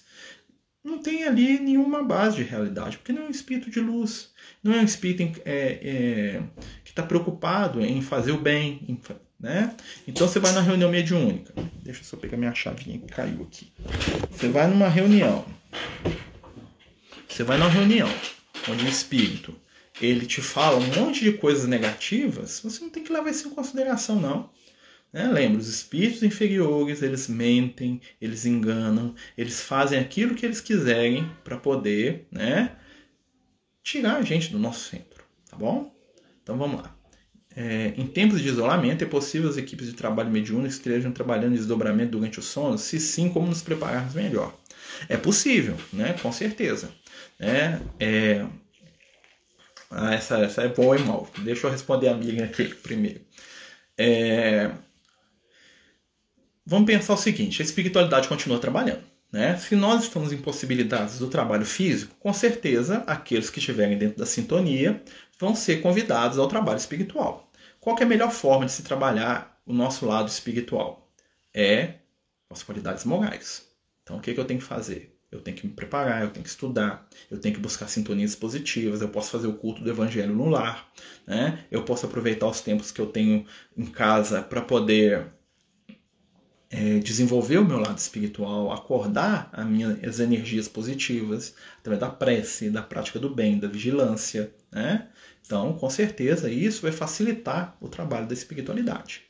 [0.82, 4.30] não tem ali nenhuma base de realidade, porque não é um espírito de luz,
[4.62, 6.42] não é um espírito é, é,
[6.84, 8.84] que está preocupado em fazer o bem.
[8.88, 9.00] Em,
[9.38, 9.74] né?
[10.08, 11.52] Então você vai na reunião mediúnica.
[11.82, 13.70] Deixa eu só pegar minha chavinha que caiu aqui.
[14.30, 15.44] Você vai numa reunião.
[17.28, 18.08] Você vai numa reunião
[18.68, 19.54] onde o espírito
[20.00, 23.50] ele te fala um monte de coisas negativas, você não tem que levar isso em
[23.50, 24.50] consideração, não.
[25.12, 25.26] Né?
[25.28, 31.56] Lembra, os espíritos inferiores, eles mentem, eles enganam, eles fazem aquilo que eles quiserem para
[31.56, 32.76] poder né,
[33.82, 35.94] tirar a gente do nosso centro, tá bom?
[36.42, 36.94] Então vamos lá.
[37.56, 41.56] É, em tempos de isolamento, é possível as equipes de trabalho mediúnicos estejam trabalhando em
[41.56, 42.76] desdobramento durante o sono?
[42.76, 44.54] Se sim, como nos prepararmos melhor?
[45.08, 46.14] É possível, né?
[46.20, 46.90] com certeza.
[47.40, 48.46] É, é,
[49.98, 51.26] ah, essa, essa é boa e mal.
[51.38, 53.22] Deixa eu responder a amiga aqui primeiro.
[53.96, 54.70] É...
[56.66, 59.02] Vamos pensar o seguinte: a espiritualidade continua trabalhando.
[59.32, 59.56] Né?
[59.56, 65.02] Se nós estamos impossibilitados do trabalho físico, com certeza aqueles que estiverem dentro da sintonia
[65.38, 67.50] vão ser convidados ao trabalho espiritual.
[67.80, 71.10] Qual é a melhor forma de se trabalhar o nosso lado espiritual?
[71.54, 71.94] É
[72.50, 73.66] as qualidades morais.
[74.02, 75.15] Então, o que, que eu tenho que fazer?
[75.36, 79.00] Eu tenho que me preparar, eu tenho que estudar, eu tenho que buscar sintonias positivas,
[79.00, 80.90] eu posso fazer o culto do evangelho no lar,
[81.26, 81.64] né?
[81.70, 83.46] Eu posso aproveitar os tempos que eu tenho
[83.76, 85.26] em casa para poder
[86.70, 92.82] é, desenvolver o meu lado espiritual, acordar as minhas energias positivas através da prece, da
[92.82, 95.08] prática do bem, da vigilância, né?
[95.44, 99.25] Então, com certeza, isso vai facilitar o trabalho da espiritualidade.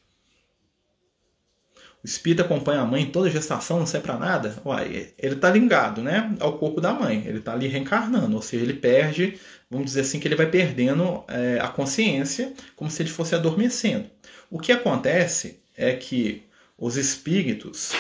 [2.07, 4.57] Espírito acompanha a mãe em toda a gestação, não serve para nada.
[4.65, 8.63] Uai, ele está ligado né, ao corpo da mãe, ele está ali reencarnando, ou seja,
[8.63, 9.39] ele perde,
[9.69, 14.07] vamos dizer assim, que ele vai perdendo é, a consciência, como se ele fosse adormecendo.
[14.49, 16.45] O que acontece é que
[16.79, 17.93] os espíritos,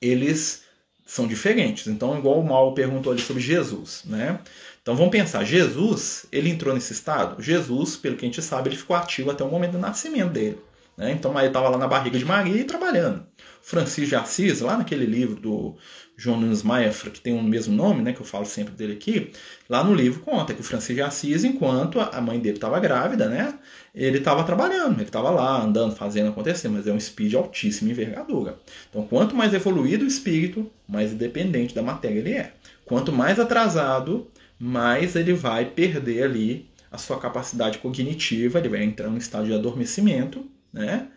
[0.00, 0.62] eles
[1.06, 1.86] são diferentes.
[1.86, 4.38] Então, igual o Mal perguntou ali sobre Jesus, né?
[4.82, 7.42] Então vamos pensar, Jesus, ele entrou nesse estado?
[7.42, 10.58] Jesus, pelo que a gente sabe, ele ficou ativo até o momento do nascimento dele.
[10.96, 11.12] Né?
[11.12, 13.26] Então Maria estava lá na barriga de Maria e trabalhando.
[13.62, 15.76] Francisco de Assis, lá naquele livro do
[16.16, 19.32] João Nunes Maia, que tem o mesmo nome, né, que eu falo sempre dele aqui,
[19.68, 23.28] lá no livro conta que o Francisco de Assis, enquanto a mãe dele estava grávida,
[23.28, 23.54] né,
[23.94, 27.90] ele estava trabalhando, ele estava lá andando, fazendo acontecer, mas é um espírito de altíssima
[27.90, 28.58] envergadura.
[28.88, 32.52] Então, quanto mais evoluído o espírito, mais independente da matéria ele é.
[32.84, 39.08] Quanto mais atrasado, mais ele vai perder ali a sua capacidade cognitiva, ele vai entrar
[39.08, 41.08] em um estado de adormecimento, né?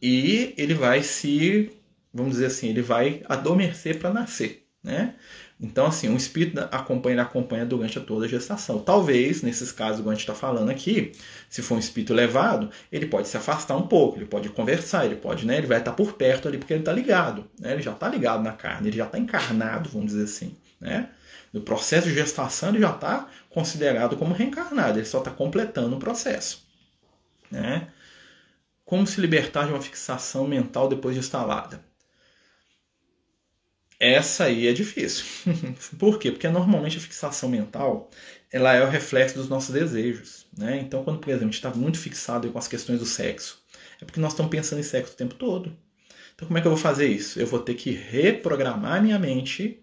[0.00, 1.70] E ele vai se,
[2.12, 5.14] vamos dizer assim, ele vai adormecer para nascer, né?
[5.62, 8.80] Então, assim, um espírito acompanha, acompanha durante toda a gestação.
[8.80, 11.12] Talvez, nesses casos que a gente está falando aqui,
[11.48, 15.14] se for um espírito elevado, ele pode se afastar um pouco, ele pode conversar, ele
[15.14, 15.58] pode, né?
[15.58, 17.74] Ele vai estar por perto ali porque ele está ligado, né?
[17.74, 21.10] Ele já está ligado na carne, ele já está encarnado, vamos dizer assim, né?
[21.52, 26.00] No processo de gestação, ele já está considerado como reencarnado, ele só está completando o
[26.00, 26.66] processo,
[27.48, 27.86] né?
[28.92, 31.82] Como se libertar de uma fixação mental depois de instalada?
[33.98, 35.24] Essa aí é difícil.
[35.98, 36.30] Por quê?
[36.30, 38.10] Porque normalmente a fixação mental
[38.52, 40.46] ela é o reflexo dos nossos desejos.
[40.54, 40.78] Né?
[40.78, 43.64] Então, quando, por exemplo, a gente está muito fixado com as questões do sexo,
[43.98, 45.74] é porque nós estamos pensando em sexo o tempo todo.
[46.34, 47.40] Então, como é que eu vou fazer isso?
[47.40, 49.82] Eu vou ter que reprogramar minha mente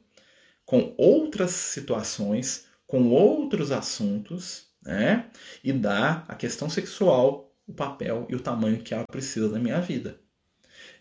[0.63, 5.31] com outras situações, com outros assuntos, né?
[5.63, 9.79] e dar a questão sexual o papel e o tamanho que ela precisa na minha
[9.79, 10.19] vida.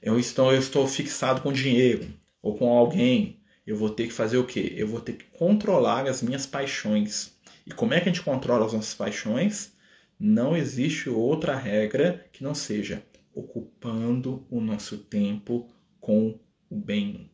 [0.03, 2.07] Eu estou, eu estou fixado com dinheiro
[2.43, 3.41] ou com alguém.
[3.67, 4.75] Eu vou ter que fazer o quê?
[4.77, 7.35] Eu vou ter que controlar as minhas paixões.
[7.67, 9.73] E como é que a gente controla as nossas paixões?
[10.21, 13.03] Não existe outra regra que não seja
[13.35, 15.69] ocupando o nosso tempo
[16.01, 16.39] com
[16.71, 17.31] o bem.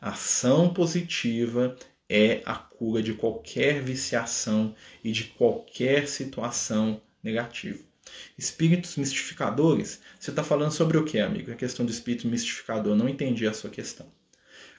[0.00, 1.76] ação positiva
[2.08, 7.87] é a cura de qualquer viciação e de qualquer situação negativa.
[8.36, 11.52] Espíritos mistificadores, você está falando sobre o que, amigo?
[11.52, 14.06] A questão do espírito mistificador, não entendi a sua questão.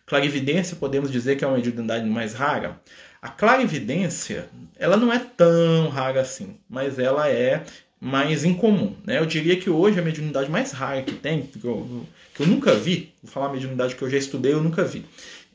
[0.06, 2.82] Clarividência, podemos dizer que é uma mediunidade mais rara?
[3.22, 7.64] A clarividência, ela não é tão rara assim, mas ela é
[8.00, 8.96] mais incomum.
[9.06, 9.20] Né?
[9.20, 12.74] Eu diria que hoje a mediunidade mais rara que tem, que eu, que eu nunca
[12.74, 15.06] vi, vou falar a mediunidade que eu já estudei, eu nunca vi,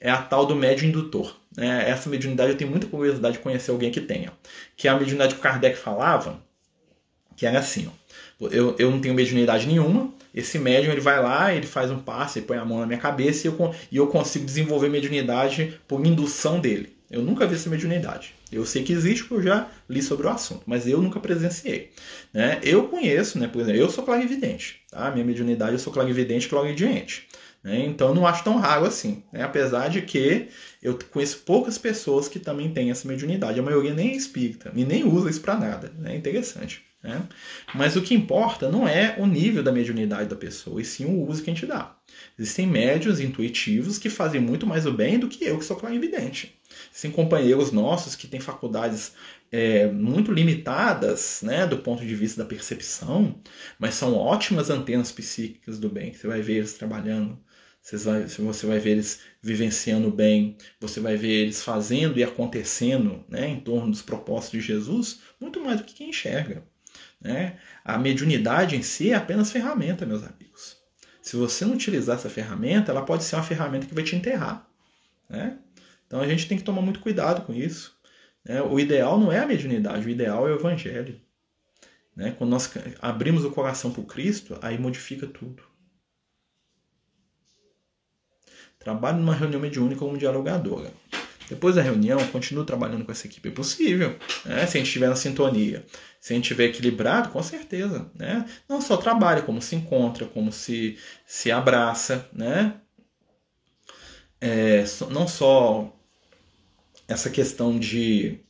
[0.01, 1.37] é a tal do médio indutor.
[1.57, 1.89] Né?
[1.89, 4.33] Essa mediunidade eu tenho muita curiosidade de conhecer alguém que tenha.
[4.77, 6.41] Que é a mediunidade que o Kardec falava,
[7.37, 8.05] que era assim, ó.
[8.51, 12.41] Eu, eu não tenho mediunidade nenhuma, esse médium ele vai lá, ele faz um passe,
[12.41, 16.05] ele põe a mão na minha cabeça e eu, e eu consigo desenvolver mediunidade por
[16.05, 16.95] indução dele.
[17.09, 18.35] Eu nunca vi essa mediunidade.
[18.51, 21.93] Eu sei que existe porque eu já li sobre o assunto, mas eu nunca presenciei.
[22.33, 22.59] Né?
[22.63, 24.81] Eu conheço, né, por exemplo, eu sou clarividente.
[24.91, 25.11] Tá?
[25.13, 27.29] Minha mediunidade, eu sou clarividente e clarividente.
[27.63, 27.85] Né?
[27.87, 29.23] Então não acho tão raro assim.
[29.33, 29.43] Né?
[29.43, 30.49] Apesar de que
[30.83, 33.61] eu conheço poucas pessoas que também têm essa mediunidade.
[33.61, 35.93] A maioria nem é espírita e nem usa isso para nada.
[35.99, 36.17] É né?
[36.17, 36.83] interessante.
[37.05, 37.23] Né?
[37.75, 41.29] Mas o que importa não é o nível da mediunidade da pessoa, e sim o
[41.29, 41.95] uso que a gente dá.
[42.39, 46.59] Existem médios intuitivos que fazem muito mais o bem do que eu, que sou clarividente.
[46.89, 49.13] Existem companheiros nossos que têm faculdades
[49.53, 53.39] é, muito limitadas né, do ponto de vista da percepção,
[53.79, 56.15] mas são ótimas antenas psíquicas do bem.
[56.15, 57.39] Você vai ver eles trabalhando,
[57.83, 63.23] você vai, você vai ver eles vivenciando bem, você vai ver eles fazendo e acontecendo
[63.29, 66.65] né, em torno dos propósitos de Jesus, muito mais do que quem enxerga.
[67.25, 67.59] Né?
[67.83, 70.77] A mediunidade em si é apenas ferramenta, meus amigos.
[71.23, 74.69] Se você não utilizar essa ferramenta, ela pode ser uma ferramenta que vai te enterrar.
[75.29, 75.59] Né?
[76.07, 77.99] Então a gente tem que tomar muito cuidado com isso.
[78.45, 78.61] Né?
[78.61, 81.19] O ideal não é a mediunidade, o ideal é o evangelho.
[82.15, 82.35] Né?
[82.37, 85.63] Quando nós abrimos o coração para o Cristo, aí modifica tudo.
[88.79, 90.93] Trabalho numa reunião mediúnica como dialogadora.
[91.49, 93.49] Depois da reunião, continuo trabalhando com essa equipe.
[93.49, 94.67] É possível, né?
[94.67, 95.85] se a gente estiver na sintonia.
[96.21, 98.11] Se a gente estiver equilibrado, com certeza.
[98.15, 98.47] Né?
[98.69, 102.29] Não só trabalha, como se encontra, como se, se abraça.
[102.33, 102.75] Né?
[104.41, 105.95] É, não só
[107.07, 108.41] essa questão de,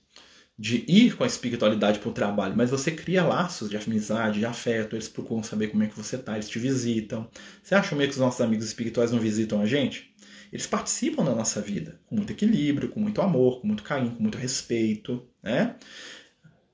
[0.56, 4.46] de ir com a espiritualidade para o trabalho, mas você cria laços de amizade, de
[4.46, 4.94] afeto.
[4.94, 7.28] Eles procuram saber como é que você está, eles te visitam.
[7.62, 10.14] Você acha meio que os nossos amigos espirituais não visitam a gente?
[10.54, 14.22] Eles participam da nossa vida com muito equilíbrio, com muito amor, com muito carinho, com
[14.22, 15.74] muito respeito, né?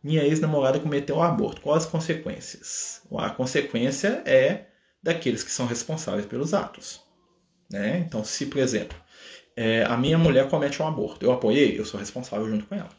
[0.03, 1.63] Minha ex-namorada cometeu um aborto.
[1.63, 3.01] Quais as consequências?
[3.17, 4.67] A consequência é
[5.03, 7.01] daqueles que são responsáveis pelos atos.
[7.71, 8.05] Né?
[8.07, 8.99] Então, se, por exemplo,
[9.57, 12.91] é, a minha mulher comete um aborto, eu apoiei, eu sou responsável junto com ela.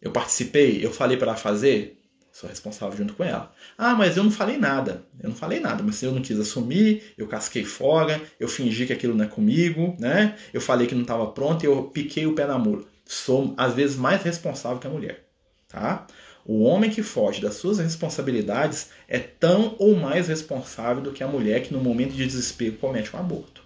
[0.00, 2.02] Eu participei, eu falei para ela fazer,
[2.34, 3.54] Sou responsável junto com ela.
[3.78, 5.04] Ah, mas eu não falei nada.
[5.22, 8.92] Eu não falei nada, mas eu não quis assumir, eu casquei fora, eu fingi que
[8.92, 10.36] aquilo não é comigo, né?
[10.52, 12.82] Eu falei que não estava pronto e eu piquei o pé na mula.
[13.06, 15.24] Sou, às vezes, mais responsável que a mulher,
[15.68, 16.08] tá?
[16.44, 21.28] O homem que foge das suas responsabilidades é tão ou mais responsável do que a
[21.28, 23.62] mulher que, no momento de desespero, comete um aborto.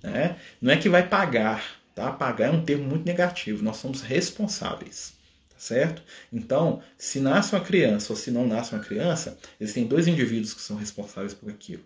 [0.00, 0.36] Né?
[0.60, 2.12] Não é que vai pagar, tá?
[2.12, 3.64] Pagar é um termo muito negativo.
[3.64, 5.14] Nós somos responsáveis,
[5.62, 6.02] certo?
[6.32, 10.60] Então, se nasce uma criança ou se não nasce uma criança, existem dois indivíduos que
[10.60, 11.84] são responsáveis por aquilo.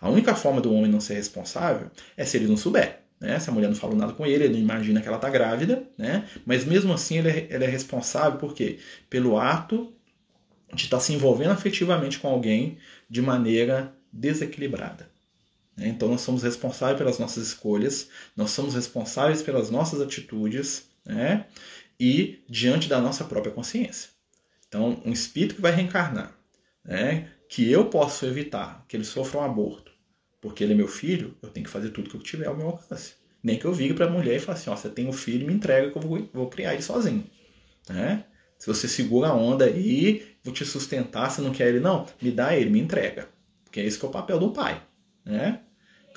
[0.00, 3.00] A única forma do homem não ser responsável é se ele não souber.
[3.20, 3.38] Né?
[3.38, 5.82] Se a mulher não falou nada com ele, ele não imagina que ela está grávida,
[5.98, 6.26] né?
[6.46, 8.78] mas mesmo assim ele é, ele é responsável por quê?
[9.10, 9.92] Pelo ato
[10.72, 12.78] de estar tá se envolvendo afetivamente com alguém
[13.10, 15.06] de maneira desequilibrada.
[15.76, 15.88] Né?
[15.88, 21.46] Então nós somos responsáveis pelas nossas escolhas, nós somos responsáveis pelas nossas atitudes né?
[21.98, 24.10] E diante da nossa própria consciência.
[24.68, 26.36] Então, um espírito que vai reencarnar,
[26.84, 27.30] né?
[27.48, 29.90] que eu posso evitar que ele sofra um aborto,
[30.40, 32.68] porque ele é meu filho, eu tenho que fazer tudo que eu tiver ao meu
[32.68, 33.14] alcance.
[33.42, 35.46] Nem que eu vire para a mulher e fale assim: ó, você tem um filho,
[35.46, 37.24] me entrega que eu vou, vou criar ele sozinho.
[37.88, 38.24] Né?
[38.58, 42.30] Se você segura a onda aí, vou te sustentar, se não quer ele, não, me
[42.30, 43.28] dá ele, me entrega.
[43.64, 44.82] Porque é esse que é o papel do pai.
[45.24, 45.60] Né?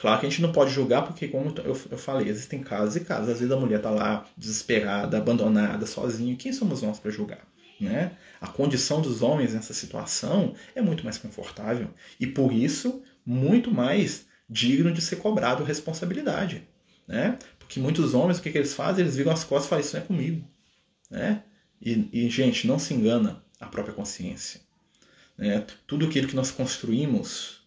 [0.01, 3.29] Claro que a gente não pode julgar, porque, como eu, falei, existem casos e casos.
[3.29, 6.35] Às vezes a mulher está lá desesperada, abandonada, sozinha.
[6.35, 7.45] Quem somos nós para julgar?
[7.79, 8.13] Né?
[8.41, 11.87] A condição dos homens nessa situação é muito mais confortável
[12.19, 16.67] e por isso muito mais digno de ser cobrado responsabilidade,
[17.07, 17.37] né?
[17.59, 19.03] Porque muitos homens o que, que eles fazem?
[19.03, 20.47] Eles viram as costas e falam isso não é comigo,
[21.09, 21.43] né?
[21.79, 24.61] E, e gente não se engana a própria consciência,
[25.37, 25.63] né?
[25.87, 27.60] Tudo aquilo que nós construímos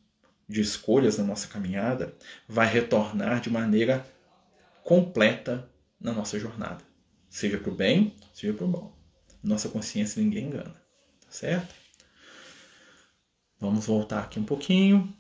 [0.49, 2.15] de escolhas na nossa caminhada
[2.49, 4.07] vai retornar de maneira
[4.83, 5.69] completa
[6.01, 6.85] na nossa jornada,
[7.31, 8.99] seja para o bem, seja para o mal.
[9.43, 10.75] Nossa consciência ninguém engana,
[11.21, 11.75] tá certo?
[13.59, 15.15] Vamos voltar aqui um pouquinho.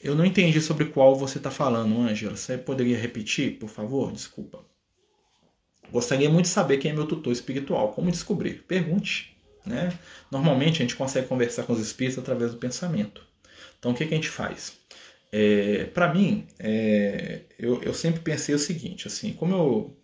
[0.00, 2.36] Eu não entendi sobre qual você está falando, Ângela.
[2.36, 4.12] Você poderia repetir, por favor?
[4.12, 4.64] Desculpa.
[5.90, 7.92] Gostaria muito de saber quem é meu tutor espiritual.
[7.92, 8.62] Como descobrir?
[8.64, 9.37] Pergunte.
[9.68, 9.92] Né?
[10.30, 13.22] Normalmente a gente consegue conversar com os espíritos através do pensamento.
[13.78, 14.72] Então o que, que a gente faz?
[15.30, 19.98] É, Para mim, é, eu, eu, sempre pensei o seguinte, assim, como eu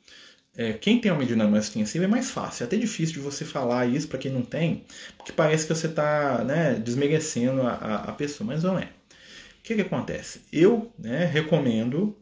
[0.57, 2.63] é, quem tem uma mediunidade mais extensiva é mais fácil.
[2.63, 4.85] É até difícil de você falar isso para quem não tem,
[5.17, 8.85] porque parece que você está né, desmerecendo a, a, a, pessoa, mas não é.
[8.85, 10.43] O que, que acontece?
[10.53, 12.17] Eu né, recomendo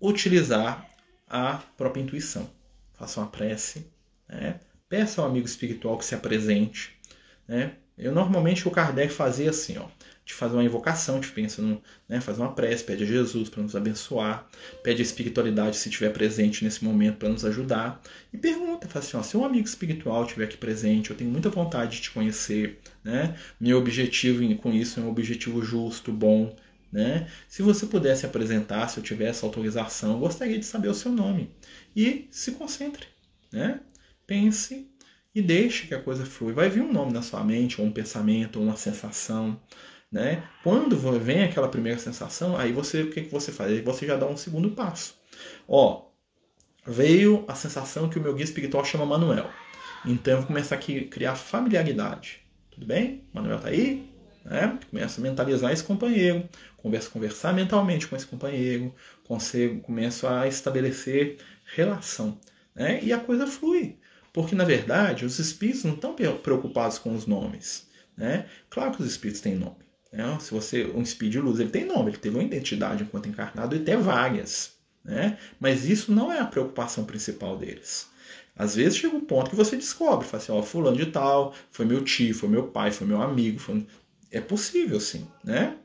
[0.00, 0.86] utilizar
[1.26, 2.50] a própria intuição.
[2.92, 3.86] Faça uma prece,
[4.28, 6.94] né, peça ao amigo espiritual que se apresente.
[7.48, 7.72] Né.
[7.96, 9.88] Eu normalmente o Kardec fazia assim, ó
[10.30, 13.62] de fazer uma invocação, te pensa no, né, faz uma prece, pede a Jesus para
[13.62, 14.48] nos abençoar,
[14.82, 18.00] pede a espiritualidade se estiver presente nesse momento para nos ajudar
[18.32, 21.50] e pergunta, fala assim, ó, se um amigo espiritual estiver aqui presente, eu tenho muita
[21.50, 23.36] vontade de te conhecer, né?
[23.60, 26.54] Meu objetivo com isso é um objetivo justo, bom,
[26.92, 27.28] né?
[27.48, 31.50] Se você pudesse apresentar, se eu tivesse autorização, eu gostaria de saber o seu nome
[31.94, 33.06] e se concentre,
[33.52, 33.80] né?
[34.30, 34.88] Pense
[35.34, 36.52] e deixe que a coisa flui.
[36.52, 39.60] Vai vir um nome na sua mente, ou um pensamento, ou uma sensação.
[40.08, 40.44] Né?
[40.62, 43.72] Quando vem aquela primeira sensação, aí você o que, que você faz?
[43.72, 45.16] Aí você já dá um segundo passo.
[45.66, 46.10] Ó,
[46.86, 49.50] veio a sensação que o meu guia espiritual chama Manuel.
[50.06, 52.40] Então eu vou começar aqui a criar familiaridade.
[52.70, 53.24] Tudo bem?
[53.32, 54.08] Manuel tá aí?
[54.44, 54.78] Né?
[54.88, 60.46] Começa a mentalizar esse companheiro, começa a conversar mentalmente com esse companheiro, consigo, começo a
[60.46, 61.38] estabelecer
[61.74, 62.38] relação.
[62.76, 63.00] Né?
[63.02, 63.98] E a coisa flui.
[64.32, 67.88] Porque, na verdade, os espíritos não estão preocupados com os nomes.
[68.16, 68.46] Né?
[68.68, 69.76] Claro que os espíritos têm nome.
[70.12, 70.38] Né?
[70.40, 73.74] Se você um espírito de luz, ele tem nome, ele teve uma identidade enquanto encarnado
[73.74, 74.72] e tem várias.
[75.04, 75.38] Né?
[75.58, 78.08] Mas isso não é a preocupação principal deles.
[78.54, 81.86] Às vezes chega um ponto que você descobre, fala assim, ó, fulano de tal, foi
[81.86, 83.86] meu tio, foi meu pai, foi meu amigo, foi...
[84.30, 85.76] é possível sim, né?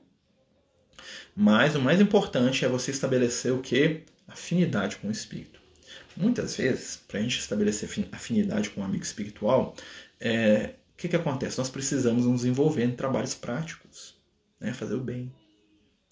[1.33, 4.03] Mas o mais importante é você estabelecer o que?
[4.27, 5.61] Afinidade com o espírito.
[6.17, 9.75] Muitas vezes, para a gente estabelecer afinidade com um amigo espiritual,
[10.19, 11.57] é, o que, que acontece?
[11.57, 14.15] Nós precisamos nos envolver em trabalhos práticos,
[14.59, 14.73] né?
[14.73, 15.31] fazer o bem,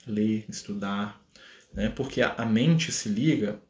[0.05, 1.21] ler, estudar,
[1.73, 1.89] né?
[1.89, 3.61] porque a, a mente se liga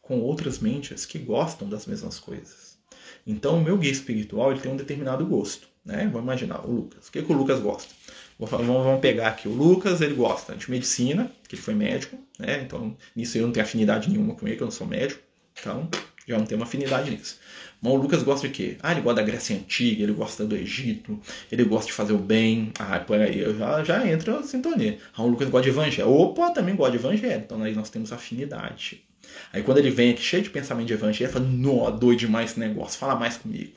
[0.00, 2.78] com outras mentes que gostam das mesmas coisas.
[3.26, 5.68] Então, o meu guia espiritual ele tem um determinado gosto.
[5.84, 6.04] Né?
[6.06, 7.08] Vamos imaginar, o Lucas.
[7.08, 7.92] O que, que o Lucas gosta?
[8.38, 9.48] Vamos pegar aqui.
[9.48, 12.18] O Lucas ele gosta de medicina, que ele foi médico.
[12.38, 12.62] Né?
[12.62, 15.22] Então, nisso eu não tenho afinidade nenhuma com ele, que eu não sou médico.
[15.58, 15.88] Então,
[16.26, 17.38] já não tem uma afinidade nisso.
[17.80, 18.78] Mas o Lucas gosta de quê?
[18.82, 21.20] Ah, ele gosta da Grécia Antiga, ele gosta do Egito,
[21.52, 22.72] ele gosta de fazer o bem.
[22.78, 24.98] Ah, por aí já, já entra a sintonia.
[25.14, 26.08] Ah, o Lucas gosta de evangelho.
[26.08, 27.42] Opa, também gosta de evangelho.
[27.44, 29.04] Então aí nós temos afinidade.
[29.52, 32.52] Aí quando ele vem aqui cheio de pensamento de evangelho, ele fala, nó, doido demais
[32.52, 33.76] esse negócio, fala mais comigo.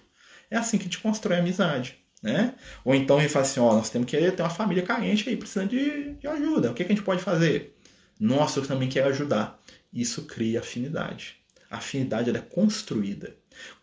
[0.50, 1.98] É assim que a gente constrói amizade.
[2.24, 2.56] Né?
[2.84, 5.70] Ou então ele fala assim, ó, nós temos que ter uma família carente aí, precisando
[5.70, 6.72] de, de ajuda.
[6.72, 7.76] O que, que a gente pode fazer?
[8.20, 9.62] Nossa, eu também quero ajudar.
[9.94, 11.37] Isso cria afinidade.
[11.70, 13.36] A afinidade é construída.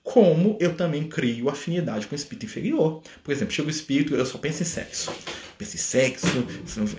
[0.02, 3.02] Como eu também crio afinidade com o espírito inferior.
[3.22, 5.12] Por exemplo, chega o espírito, eu só penso em sexo.
[5.58, 6.46] Penso em sexo,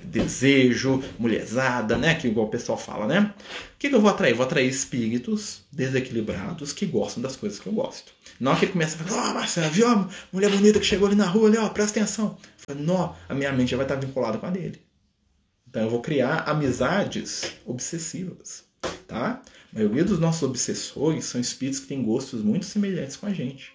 [0.03, 2.15] desejo, mulherzada, né?
[2.15, 3.33] Que igual o pessoal fala, né?
[3.75, 4.33] O que, que eu vou atrair?
[4.33, 8.11] Vou atrair espíritos desequilibrados que gostam das coisas que eu gosto.
[8.39, 10.85] Na hora que ele começa a falar, ó, oh, Marcelo, viu a mulher bonita que
[10.85, 12.37] chegou ali na rua, ali, ó, presta atenção.
[12.67, 14.81] Eu falo, a minha mente já vai estar vinculada com a dele.
[15.69, 18.63] Então eu vou criar amizades obsessivas,
[19.07, 19.41] tá?
[19.75, 23.73] A maioria dos nossos obsessores são espíritos que têm gostos muito semelhantes com a gente.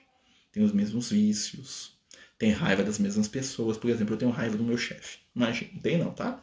[0.51, 1.93] Tem os mesmos vícios,
[2.39, 3.77] tem raiva das mesmas pessoas.
[3.77, 5.19] Por exemplo, eu tenho raiva do meu chefe.
[5.37, 6.41] Imagina, não tem não, tá?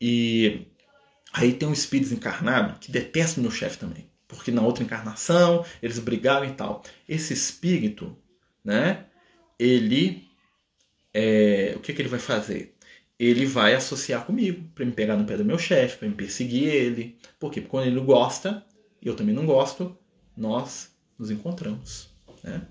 [0.00, 0.68] E
[1.34, 4.08] aí tem um espírito encarnado que detesta o meu chefe também.
[4.26, 6.82] Porque na outra encarnação eles brigaram e tal.
[7.06, 8.16] Esse espírito,
[8.64, 9.04] né?
[9.58, 10.26] Ele.
[11.12, 12.74] É, o que, que ele vai fazer?
[13.18, 16.68] Ele vai associar comigo para me pegar no pé do meu chefe, para me perseguir
[16.68, 17.18] ele.
[17.38, 17.60] Por quê?
[17.60, 18.64] Porque quando ele gosta,
[19.02, 19.96] eu também não gosto,
[20.36, 22.10] nós nos encontramos.
[22.42, 22.62] Né?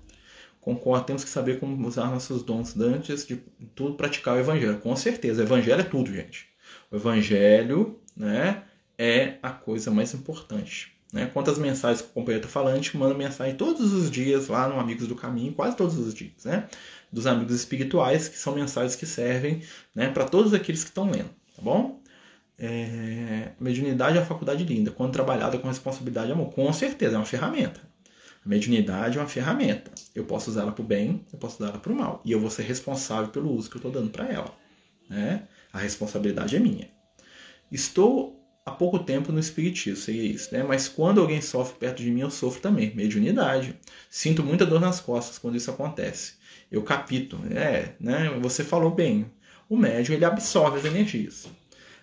[0.60, 3.36] Concordo, temos que saber como usar nossos dons antes de
[3.74, 4.78] tudo praticar o evangelho.
[4.80, 6.46] Com certeza, o evangelho é tudo, gente.
[6.90, 8.64] O evangelho né,
[8.98, 10.92] é a coisa mais importante.
[11.12, 11.30] Né?
[11.32, 15.08] Quantas mensagens que o companheiro está gente manda mensagem todos os dias lá no Amigos
[15.08, 16.68] do Caminho, quase todos os dias, né?
[17.10, 19.62] Dos amigos espirituais, que são mensagens que servem
[19.94, 21.97] né, para todos aqueles que estão lendo, tá bom?
[22.58, 26.50] É, mediunidade é uma faculdade linda, quando trabalhada com responsabilidade e amor.
[26.50, 27.80] Com certeza, é uma ferramenta.
[28.44, 29.92] A mediunidade é uma ferramenta.
[30.14, 32.20] Eu posso usá-la para o bem, eu posso usá-la para o mal.
[32.24, 34.52] E eu vou ser responsável pelo uso que eu estou dando para ela.
[35.08, 35.44] Né?
[35.72, 36.88] A responsabilidade é minha.
[37.70, 40.62] Estou há pouco tempo no espiritismo, sei isso, né?
[40.62, 42.94] Mas quando alguém sofre perto de mim, eu sofro também.
[42.94, 43.78] Mediunidade.
[44.10, 46.34] Sinto muita dor nas costas quando isso acontece.
[46.70, 47.38] Eu capito.
[47.50, 48.30] É, né?
[48.40, 49.30] Você falou bem.
[49.68, 51.46] O médium ele absorve as energias.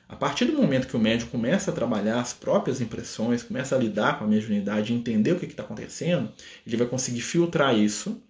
[0.08, 3.80] A partir do momento que o médium começa a trabalhar as próprias impressões, começa a
[3.80, 6.32] lidar com a mediunidade, entender o que está acontecendo,
[6.66, 8.22] ele vai conseguir filtrar isso,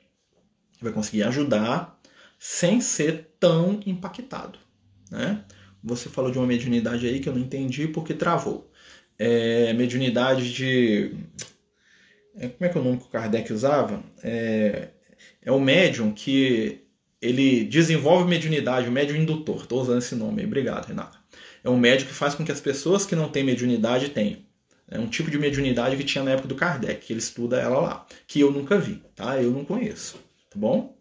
[0.82, 2.00] vai conseguir ajudar
[2.40, 4.58] sem ser tão impactado.
[5.12, 5.44] Né?
[5.84, 8.72] Você falou de uma mediunidade aí que eu não entendi porque travou.
[9.20, 11.14] É, mediunidade de.
[12.38, 14.04] É, como é que é o nome que o Kardec usava?
[14.24, 14.90] É,
[15.42, 16.82] é o médium que
[17.22, 19.62] ele desenvolve mediunidade, o médium indutor.
[19.62, 20.48] Estou usando esse nome aí.
[20.48, 21.25] Obrigado, Renato
[21.66, 24.38] é um médium que faz com que as pessoas que não têm mediunidade tenham.
[24.88, 27.80] É um tipo de mediunidade que tinha na época do Kardec, que ele estuda ela
[27.80, 29.42] lá, que eu nunca vi, tá?
[29.42, 30.96] Eu não conheço, tá bom?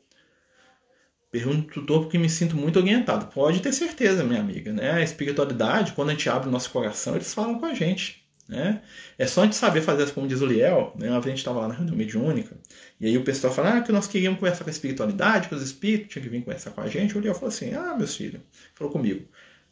[1.31, 3.27] Pergunto tutor porque me sinto muito orientado.
[3.27, 4.93] Pode ter certeza, minha amiga, né?
[4.93, 8.81] A espiritualidade, quando a gente abre o nosso coração, eles falam com a gente, né?
[9.19, 11.11] É só a gente saber fazer, como diz o Liel, né?
[11.11, 12.57] Uma vez a gente estava lá na reunião mediúnica,
[12.99, 15.62] e aí o pessoal fala ah, que nós queríamos conversar com a espiritualidade, que os
[15.62, 17.19] espíritos tinham que vir conversar com a gente.
[17.19, 18.41] O Liel falou assim, ah, meus filhos,
[18.75, 19.29] falou comigo,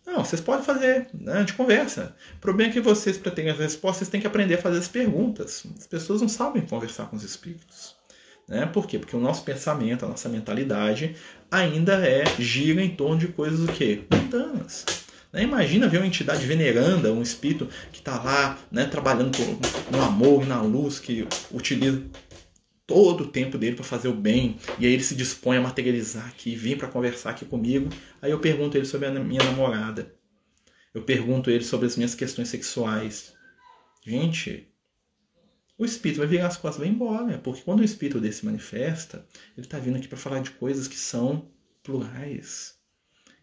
[0.06, 1.34] não, vocês podem fazer, né?
[1.34, 2.14] a gente conversa.
[2.36, 4.78] O problema é que vocês, para terem as respostas, vocês têm que aprender a fazer
[4.78, 5.64] as perguntas.
[5.78, 7.94] As pessoas não sabem conversar com os espíritos.
[8.48, 8.66] Né?
[8.66, 8.98] Por quê?
[8.98, 11.14] Porque o nosso pensamento, a nossa mentalidade
[11.50, 14.02] ainda é gira em torno de coisas o quê?
[14.10, 14.84] mundanas.
[15.32, 15.44] Né?
[15.44, 19.38] Imagina ver uma entidade veneranda, um espírito que está lá né, trabalhando
[19.90, 22.02] no amor e na luz, que utiliza
[22.86, 26.26] todo o tempo dele para fazer o bem, e aí ele se dispõe a materializar
[26.28, 27.88] aqui, vir para conversar aqui comigo.
[28.20, 30.14] Aí eu pergunto ele sobre a minha namorada.
[30.94, 33.32] Eu pergunto ele sobre as minhas questões sexuais.
[34.04, 34.68] Gente,
[35.78, 38.44] o espírito vai virar as costas e vai embora, porque quando o espírito desse se
[38.44, 39.26] manifesta,
[39.56, 41.50] ele está vindo aqui para falar de coisas que são
[41.82, 42.76] plurais.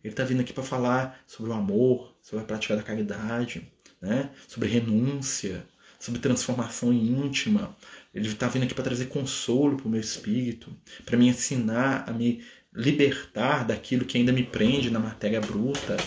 [0.03, 3.69] Ele está vindo aqui para falar sobre o amor, sobre a prática da caridade,
[4.01, 4.31] né?
[4.47, 5.65] sobre renúncia,
[5.99, 7.75] sobre transformação íntima,
[8.19, 12.11] ele está vindo aqui para trazer consolo para o meu espírito, para me ensinar a
[12.11, 12.43] me
[12.73, 15.97] libertar daquilo que ainda me prende na matéria bruta.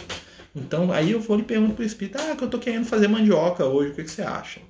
[0.54, 3.08] Então, aí eu vou lhe pergunto para o espírito: ah, que eu estou querendo fazer
[3.08, 4.60] mandioca hoje, o que, que você acha?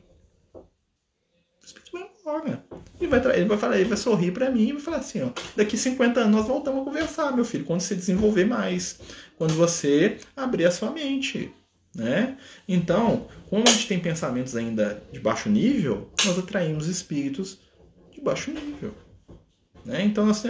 [0.55, 2.65] O espírito vai embora.
[3.01, 5.31] Ele vai, ele vai, falar, ele vai sorrir para mim e vai falar assim: ó,
[5.57, 9.01] daqui 50 anos nós voltamos a conversar, meu filho, quando você desenvolver mais,
[9.37, 11.53] quando você abrir a sua mente.
[11.95, 12.39] Né?
[12.67, 17.59] Então, como a gente tem pensamentos ainda de baixo nível, nós atraímos espíritos
[18.11, 18.95] de baixo nível.
[19.85, 20.03] Né?
[20.05, 20.43] Então, nós,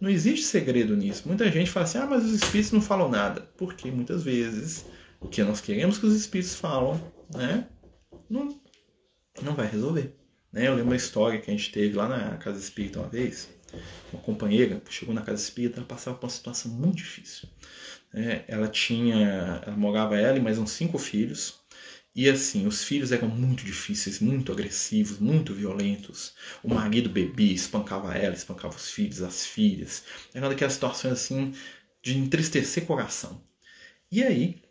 [0.00, 1.26] não existe segredo nisso.
[1.26, 3.40] Muita gente fala assim: ah, mas os espíritos não falam nada.
[3.56, 4.84] Porque muitas vezes
[5.20, 7.00] o que nós queremos que os espíritos falam
[7.34, 7.66] né,
[8.28, 8.60] não,
[9.42, 10.14] não vai resolver.
[10.52, 10.68] Né?
[10.68, 13.48] Eu lembro uma história que a gente teve lá na Casa Espírita uma vez.
[14.12, 17.48] Uma companheira chegou na Casa Espírita, ela passava por uma situação muito difícil.
[18.14, 21.60] É, ela tinha, ela morava ela e mais uns cinco filhos.
[22.14, 26.34] E assim, os filhos eram muito difíceis, muito agressivos, muito violentos.
[26.62, 30.04] O marido bebia, espancava ela, espancava os filhos, as filhas.
[30.32, 31.52] Era daquelas situações assim
[32.02, 33.42] de entristecer o coração.
[34.12, 34.62] E aí,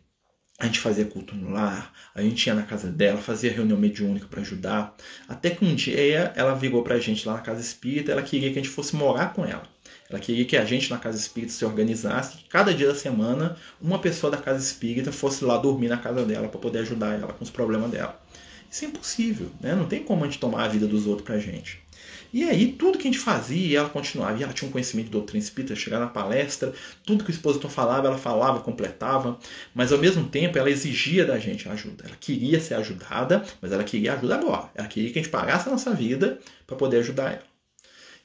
[0.58, 4.26] a gente fazia culto no lar, a gente ia na casa dela, fazia reunião mediúnica
[4.28, 4.96] para ajudar.
[5.28, 8.58] Até que um dia ela virou pra gente lá na casa espírita, ela queria que
[8.58, 9.73] a gente fosse morar com ela.
[10.14, 13.56] Ela queria que a gente na casa espírita se organizasse, que cada dia da semana
[13.82, 17.32] uma pessoa da casa espírita fosse lá dormir na casa dela para poder ajudar ela
[17.32, 18.22] com os problemas dela.
[18.70, 19.74] Isso é impossível, né?
[19.74, 21.82] Não tem como a gente tomar a vida dos outros pra gente.
[22.32, 25.12] E aí, tudo que a gente fazia, ela continuava, e ela tinha um conhecimento de
[25.12, 26.72] doutrina espírita, chegar na palestra,
[27.04, 29.36] tudo que o expositor falava, ela falava, completava,
[29.74, 32.04] mas ao mesmo tempo ela exigia da gente ajuda.
[32.06, 34.70] Ela queria ser ajudada, mas ela queria ajuda agora.
[34.76, 37.53] Ela queria que a gente pagasse a nossa vida para poder ajudar ela.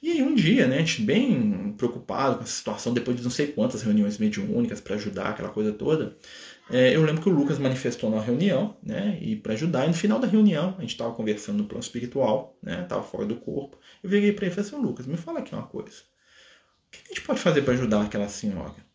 [0.01, 3.29] E aí um dia, né, a gente bem preocupado com essa situação, depois de não
[3.29, 6.17] sei quantas reuniões mediúnicas para ajudar aquela coisa toda,
[6.69, 9.93] é, eu lembro que o Lucas manifestou na reunião, né, e para ajudar, e no
[9.93, 13.77] final da reunião, a gente estava conversando no plano espiritual, né, estava fora do corpo,
[14.01, 16.99] eu virei para ele e falei assim, Lucas, me fala aqui uma coisa, o que
[17.05, 18.88] a gente pode fazer para ajudar aquela senhora?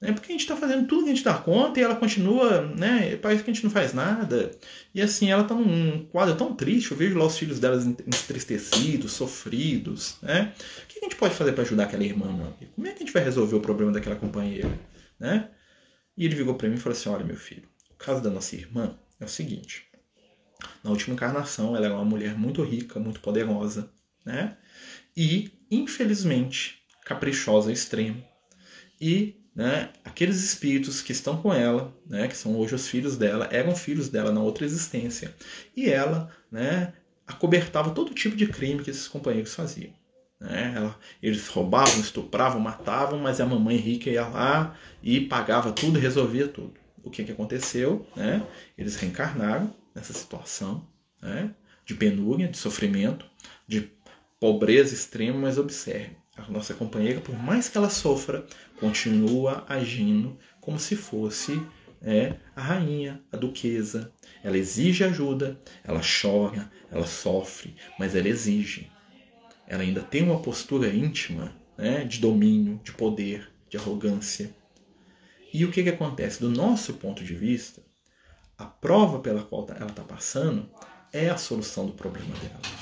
[0.00, 2.62] Né, porque a gente está fazendo tudo que a gente dá conta e ela continua,
[2.76, 4.52] né, parece que a gente não faz nada,
[4.94, 9.10] e assim, ela está num quadro tão triste, eu vejo lá os filhos delas entristecidos,
[9.10, 12.26] sofridos, né, o que a gente pode fazer para ajudar aquela irmã?
[12.76, 14.70] Como é que a gente vai resolver o problema daquela companheira,
[15.18, 15.50] né?
[16.18, 18.56] E ele virou para mim e falou assim: Olha, meu filho, o caso da nossa
[18.56, 19.86] irmã é o seguinte.
[20.82, 23.88] Na última encarnação, ela era uma mulher muito rica, muito poderosa,
[24.24, 24.56] né?
[25.16, 28.22] E, infelizmente, caprichosa ao extremo.
[29.00, 33.48] E né, aqueles espíritos que estão com ela, né, que são hoje os filhos dela,
[33.50, 35.34] eram filhos dela na outra existência.
[35.76, 36.92] E ela né,
[37.26, 39.92] acobertava todo tipo de crime que esses companheiros faziam.
[40.38, 40.74] Né?
[40.76, 46.46] Ela, eles roubavam, estupravam, matavam, mas a mamãe rica ia lá e pagava tudo, resolvia
[46.46, 46.74] tudo.
[47.02, 48.06] O que, que aconteceu?
[48.14, 48.46] Né?
[48.76, 50.86] Eles reencarnaram nessa situação
[51.20, 51.52] né?
[51.84, 53.26] de penúria, de sofrimento,
[53.66, 53.90] de
[54.38, 58.46] pobreza extrema, mas observe, a nossa companheira, por mais que ela sofra,
[58.78, 61.60] continua agindo como se fosse
[62.00, 64.12] é, a rainha, a duquesa.
[64.42, 68.90] Ela exige ajuda, ela chora, ela sofre, mas ela exige
[69.68, 74.50] ela ainda tem uma postura íntima né, de domínio, de poder, de arrogância.
[75.52, 76.40] E o que, que acontece?
[76.40, 77.82] Do nosso ponto de vista,
[78.56, 80.70] a prova pela qual tá, ela está passando
[81.12, 82.77] é a solução do problema dela.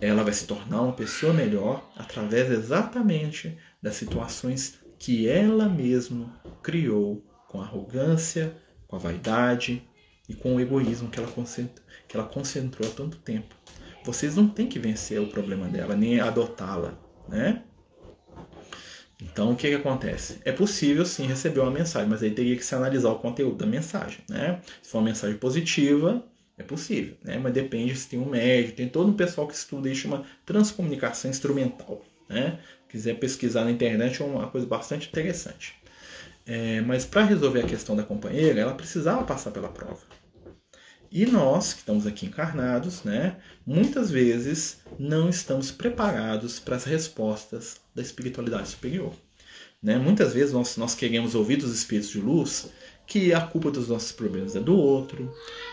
[0.00, 7.24] Ela vai se tornar uma pessoa melhor através exatamente das situações que ela mesma criou
[7.48, 8.56] com a arrogância,
[8.88, 9.86] com a vaidade
[10.28, 11.30] e com o egoísmo que ela
[12.08, 13.54] que ela concentrou há tanto tempo.
[14.04, 17.62] Vocês não têm que vencer o problema dela, nem adotá-la, né?
[19.20, 20.40] Então, o que, que acontece?
[20.44, 23.66] É possível sim receber uma mensagem, mas aí teria que se analisar o conteúdo da
[23.66, 24.60] mensagem, né?
[24.82, 26.22] Se for uma mensagem positiva,
[26.56, 27.38] é possível, né?
[27.38, 31.30] Mas depende se tem um médico, tem todo um pessoal que estuda e chama transcomunicação
[31.30, 32.58] instrumental, né?
[32.88, 35.74] Quiser pesquisar na internet é uma coisa bastante interessante.
[36.46, 40.02] É, mas para resolver a questão da companheira, ela precisava passar pela prova.
[41.10, 47.80] E nós, que estamos aqui encarnados, né, muitas vezes não estamos preparados para as respostas
[47.94, 49.14] da espiritualidade superior.
[49.82, 49.96] Né?
[49.96, 52.70] Muitas vezes nós, nós queremos ouvir dos espíritos de luz
[53.06, 55.32] que a culpa dos nossos problemas é do outro,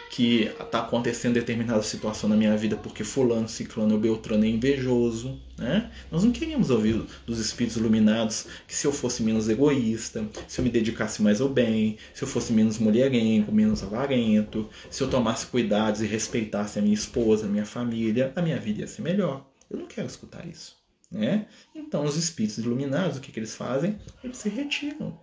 [0.10, 5.40] que está acontecendo determinada situação na minha vida porque fulano, ciclano ou beltrano é invejoso.
[5.58, 5.90] Né?
[6.12, 10.66] Nós não queríamos ouvir dos espíritos iluminados que se eu fosse menos egoísta, se eu
[10.66, 15.46] me dedicasse mais ao bem, se eu fosse menos mulherengo, menos avarento, se eu tomasse
[15.48, 19.48] cuidados e respeitasse a minha esposa, a minha família, a minha vida ia ser melhor.
[19.70, 20.76] Eu não quero escutar isso.
[21.10, 21.48] Né?
[21.74, 23.98] Então, os espíritos iluminados, o que, que eles fazem?
[24.24, 25.18] Eles se retiram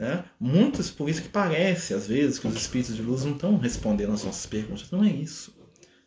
[0.00, 0.24] né?
[0.40, 4.14] Muitas, por isso que parece, às vezes, que os espíritos de luz não estão respondendo
[4.14, 4.90] às nossas perguntas.
[4.90, 5.54] Não é isso.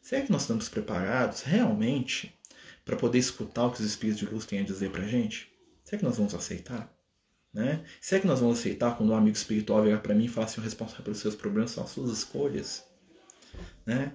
[0.02, 2.36] Será que nós estamos preparados realmente
[2.84, 5.48] para poder escutar o que os espíritos de luz têm a dizer para a gente?
[5.84, 6.92] Será que nós vamos aceitar?
[7.54, 7.84] Né?
[8.02, 10.60] Será que nós vamos aceitar quando um amigo espiritual virar para mim e falar assim:
[10.60, 12.84] o responsável pelos seus problemas são as suas escolhas?
[13.86, 14.14] Né?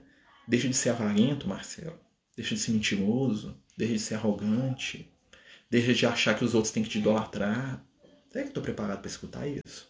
[0.48, 2.00] Deixa de ser avarento, Marcelo.
[2.34, 3.56] Deixa de ser mentiroso.
[3.76, 5.08] Deixa de ser arrogante.
[5.70, 7.86] Deixa de achar que os outros têm que te idolatrar.
[8.30, 9.88] Será que estou preparado para escutar isso?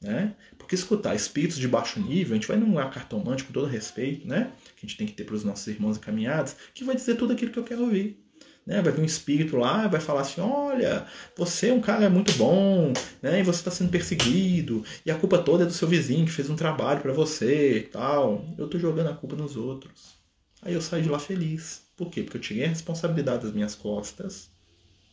[0.00, 0.34] Né?
[0.56, 4.52] Porque escutar espíritos de baixo nível, a gente vai num cartomante com todo respeito, né?
[4.76, 7.32] Que a gente tem que ter para os nossos irmãos encaminhados, que vai dizer tudo
[7.32, 8.24] aquilo que eu quero ouvir.
[8.64, 8.82] Né?
[8.82, 12.92] Vai vir um espírito lá vai falar assim: olha, você é um cara muito bom,
[13.22, 13.40] né?
[13.40, 16.48] E você está sendo perseguido, e a culpa toda é do seu vizinho que fez
[16.50, 18.44] um trabalho para você e tal.
[18.58, 20.18] Eu estou jogando a culpa nos outros.
[20.62, 21.82] Aí eu saio de lá feliz.
[21.96, 22.22] Por quê?
[22.22, 24.50] Porque eu tirei a responsabilidade das minhas costas,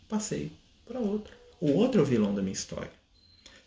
[0.07, 0.51] passei
[0.85, 1.44] para outro.
[1.59, 2.91] O outro é vilão da minha história.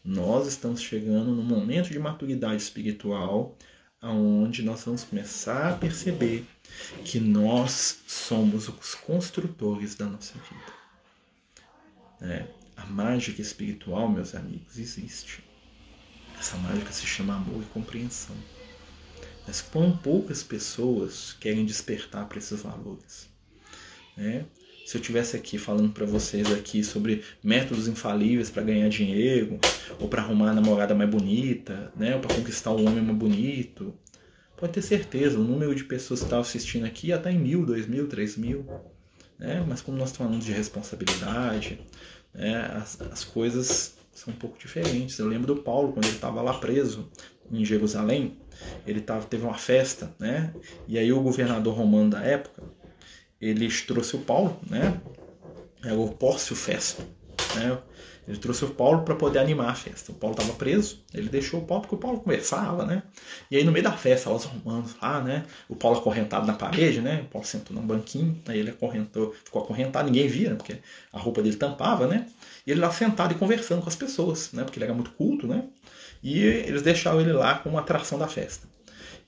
[0.04, 3.56] Nós estamos chegando num momento de maturidade espiritual
[4.00, 6.46] aonde nós vamos começar a perceber
[7.04, 10.78] que nós somos os construtores da nossa vida.
[12.20, 15.42] É, a mágica espiritual, meus amigos, existe.
[16.38, 18.36] Essa mágica se chama amor e compreensão.
[19.46, 23.28] Mas quão poucas pessoas querem despertar para esses valores.
[24.16, 24.46] Né?
[24.88, 29.60] Se eu tivesse aqui falando para vocês aqui sobre métodos infalíveis para ganhar dinheiro,
[30.00, 33.92] ou para arrumar a namorada mais bonita, né, ou para conquistar um homem mais bonito,
[34.56, 37.66] pode ter certeza, o número de pessoas que estão assistindo aqui ia estar em mil,
[37.66, 38.64] dois mil, três mil.
[39.38, 39.62] Né?
[39.68, 41.78] Mas como nós falamos de responsabilidade,
[42.32, 45.18] né, as, as coisas são um pouco diferentes.
[45.18, 47.10] Eu lembro do Paulo, quando ele estava lá preso
[47.52, 48.38] em Jerusalém,
[48.86, 50.54] ele tava, teve uma festa, né?
[50.88, 52.62] E aí o governador romano da época,
[53.40, 55.00] ele trouxe o Paulo, né?
[55.84, 57.02] É o Pórcio Festo,
[57.54, 57.78] né?
[58.28, 60.12] Ele trouxe o Paulo para poder animar a festa.
[60.12, 63.02] O Paulo estava preso, ele deixou o Paulo porque o Paulo conversava, né?
[63.50, 65.46] E aí no meio da festa, os romanos lá, né?
[65.66, 67.22] O Paulo acorrentado na parede, né?
[67.22, 70.76] O Paulo sentou num banquinho, aí ele acorrentou, ficou acorrentado, ninguém via, porque
[71.10, 72.26] a roupa dele tampava, né?
[72.66, 74.62] E ele lá sentado e conversando com as pessoas, né?
[74.62, 75.64] Porque ele era muito culto, né?
[76.22, 78.68] E eles deixaram ele lá como atração da festa.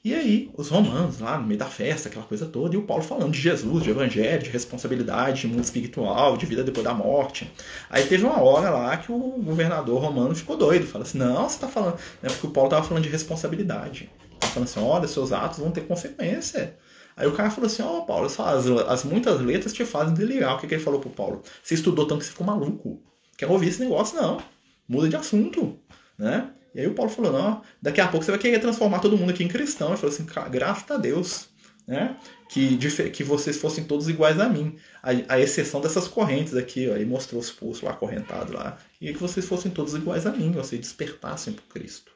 [0.03, 3.03] E aí, os romanos lá no meio da festa, aquela coisa toda, e o Paulo
[3.03, 7.53] falando de Jesus, de evangelho, de responsabilidade, de mundo espiritual, de vida depois da morte.
[7.91, 11.57] Aí teve uma hora lá que o governador romano ficou doido, falou assim: não, você
[11.57, 11.99] está falando.
[12.23, 14.11] Né, porque o Paulo estava falando de responsabilidade.
[14.39, 16.79] Tava falando assim: olha, seus atos vão ter consequência.
[17.15, 20.57] Aí o cara falou assim: Ó, oh, Paulo, as, as, muitas letras te fazem delirar.
[20.57, 21.43] O que, que ele falou pro Paulo?
[21.63, 23.03] Você estudou tanto que você ficou maluco.
[23.37, 24.19] Quer ouvir esse negócio?
[24.19, 24.43] Não.
[24.89, 25.79] Muda de assunto.
[26.17, 26.51] Né?
[26.75, 29.31] E aí o Paulo falou, não, daqui a pouco você vai querer transformar todo mundo
[29.31, 29.89] aqui em cristão.
[29.89, 31.49] Ele falou assim, graças a Deus,
[31.87, 32.17] né?
[32.49, 32.77] Que,
[33.11, 34.77] que vocês fossem todos iguais a mim.
[35.03, 38.79] A, a exceção dessas correntes aqui, ó, aí mostrou os pulsos lá acorrentados lá.
[39.01, 42.13] E que vocês fossem todos iguais a mim, vocês despertassem por Cristo.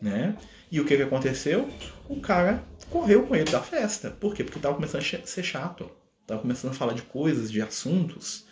[0.00, 0.36] Né?
[0.70, 1.68] E o que, que aconteceu?
[2.08, 4.10] O cara correu com ele da festa.
[4.10, 4.42] Por quê?
[4.42, 5.90] Porque estava começando a ser chato.
[6.22, 8.46] Estava começando a falar de coisas, de assuntos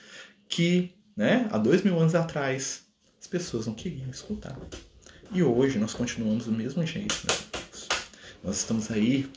[0.48, 2.84] que, né, há dois mil anos atrás,
[3.20, 4.58] as pessoas não queriam escutar.
[5.30, 7.88] E hoje nós continuamos do mesmo jeito, meus amigos.
[8.42, 9.30] Nós estamos aí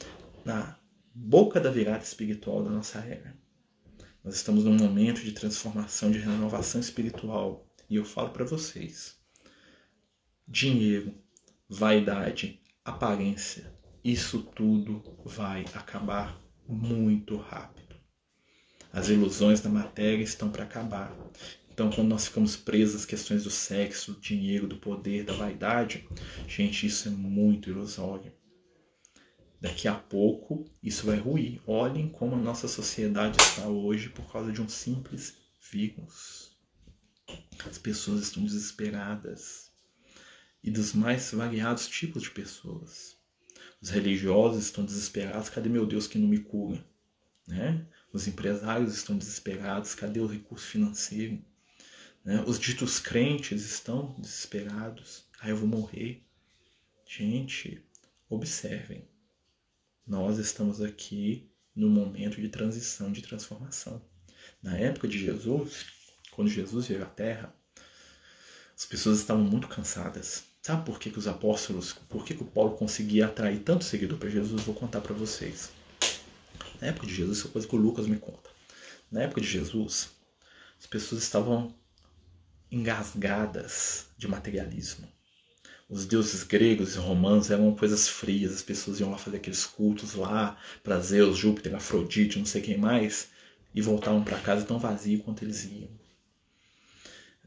[0.46, 0.78] na
[1.14, 3.36] boca da virada espiritual da nossa era.
[4.24, 7.68] Nós estamos num momento de transformação, de renovação espiritual.
[7.89, 9.18] E eu falo para vocês:
[10.48, 11.14] dinheiro,
[11.68, 17.98] vaidade, aparência, isso tudo vai acabar muito rápido.
[18.94, 21.14] As ilusões da matéria estão para acabar.
[21.82, 26.08] Então, quando nós ficamos presos às questões do sexo, do dinheiro, do poder, da vaidade,
[26.48, 28.32] gente, isso é muito ilusório.
[29.60, 31.60] Daqui a pouco isso vai ruir.
[31.66, 35.38] Olhem como a nossa sociedade está hoje por causa de um simples
[35.72, 36.56] vírus.
[37.68, 39.72] As pessoas estão desesperadas.
[40.64, 43.18] E dos mais variados tipos de pessoas.
[43.82, 45.50] Os religiosos estão desesperados.
[45.50, 46.86] Cadê meu Deus que não me cura?
[47.48, 47.88] Né?
[48.14, 49.96] Os empresários estão desesperados.
[49.96, 51.44] Cadê o recurso financeiro?
[52.24, 52.44] Né?
[52.46, 55.24] Os ditos crentes estão desesperados.
[55.40, 56.24] Ah, eu vou morrer.
[57.06, 57.84] Gente,
[58.30, 59.08] observem.
[60.06, 64.02] Nós estamos aqui no momento de transição, de transformação.
[64.62, 65.86] Na época de Jesus,
[66.32, 67.54] quando Jesus veio à Terra,
[68.76, 70.44] as pessoas estavam muito cansadas.
[70.62, 74.18] Sabe por que, que os apóstolos, por que, que o Paulo conseguia atrair tanto seguidor
[74.18, 74.62] para Jesus?
[74.64, 75.72] Vou contar para vocês.
[76.80, 78.50] Na época de Jesus, isso é coisa que o Lucas me conta.
[79.12, 80.10] Na época de Jesus,
[80.80, 81.76] as pessoas estavam
[82.72, 85.08] engasgadas de materialismo.
[85.90, 90.16] Os deuses gregos e romanos eram coisas frias, as pessoas iam lá fazer aqueles cultos
[90.16, 93.30] lá para Zeus, Júpiter, Afrodite, não sei quem mais,
[93.76, 95.90] e voltavam para casa tão vazio quanto eles iam.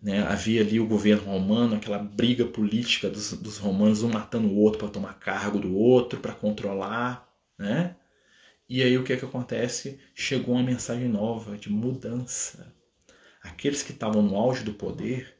[0.02, 0.22] Né?
[0.22, 4.80] Havia ali o governo romano, aquela briga política dos, dos romanos, um matando o outro
[4.80, 7.26] para tomar cargo do outro, para controlar.
[7.58, 7.96] Né?
[8.68, 9.98] E aí o que, é que acontece?
[10.14, 12.73] Chegou uma mensagem nova de mudança
[13.44, 15.36] aqueles que estavam no auge do poder,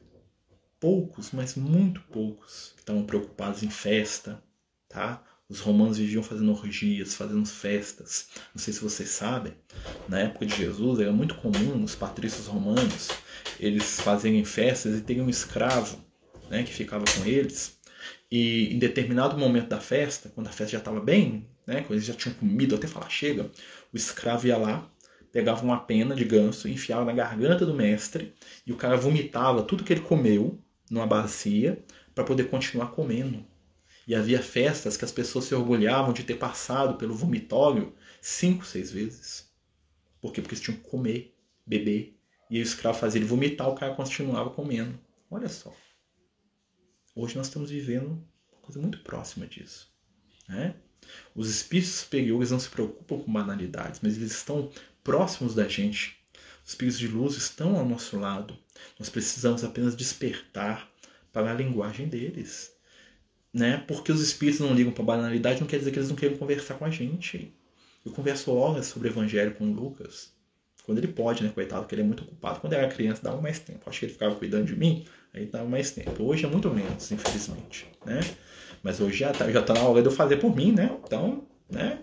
[0.79, 4.41] poucos, mas muito poucos, estavam preocupados em festa,
[4.87, 5.23] tá?
[5.49, 8.29] Os romanos viviam fazendo orgias, fazendo festas.
[8.53, 9.53] Não sei se vocês sabem,
[10.07, 13.09] na época de Jesus era muito comum os patrícios romanos
[13.59, 16.03] eles fazerem festas e terem um escravo,
[16.49, 17.79] né, que ficava com eles.
[18.31, 22.05] E em determinado momento da festa, quando a festa já estava bem, né, quando eles
[22.05, 23.51] já tinham comido até falar chega,
[23.93, 24.91] o escravo ia lá
[25.35, 28.33] pegava uma pena de ganso, enfiava na garganta do mestre
[28.65, 31.83] e o cara vomitava tudo que ele comeu numa bacia
[32.13, 33.45] para poder continuar comendo.
[34.07, 38.93] E havia festas que as pessoas se orgulhavam de ter passado pelo vomitório cinco, seis
[38.93, 39.53] vezes.
[40.21, 40.41] Por quê?
[40.41, 42.17] Porque eles tinham que comer, beber.
[42.49, 44.97] E o escravo fazia ele vomitar, o cara continuava comendo.
[45.29, 45.75] Olha só.
[47.13, 49.93] Hoje nós estamos vivendo uma coisa muito próxima disso.
[50.47, 50.75] Né?
[51.35, 54.71] Os espíritos superiores não se preocupam com banalidades, mas eles estão
[55.05, 56.17] próximos da gente.
[56.65, 58.57] Os espíritos de luz estão ao nosso lado.
[58.99, 60.89] Nós precisamos apenas despertar
[61.31, 62.73] para a linguagem deles.
[63.53, 63.83] né?
[63.87, 66.73] Porque os espíritos não ligam para banalidade, não quer dizer que eles não queiram conversar
[66.73, 67.53] com a gente.
[68.05, 70.33] Eu converso horas sobre o evangelho com o Lucas.
[70.85, 72.59] Quando ele pode, né, coitado, porque ele é muito ocupado.
[72.59, 73.89] Quando era criança, dava mais tempo.
[73.89, 76.23] Acho que ele ficava cuidando de mim, aí dava mais tempo.
[76.23, 78.19] Hoje é muito menos, infelizmente, né?
[78.83, 80.95] Mas hoje já tá, já tá na hora de eu fazer por mim, né?
[81.03, 81.99] Então, né?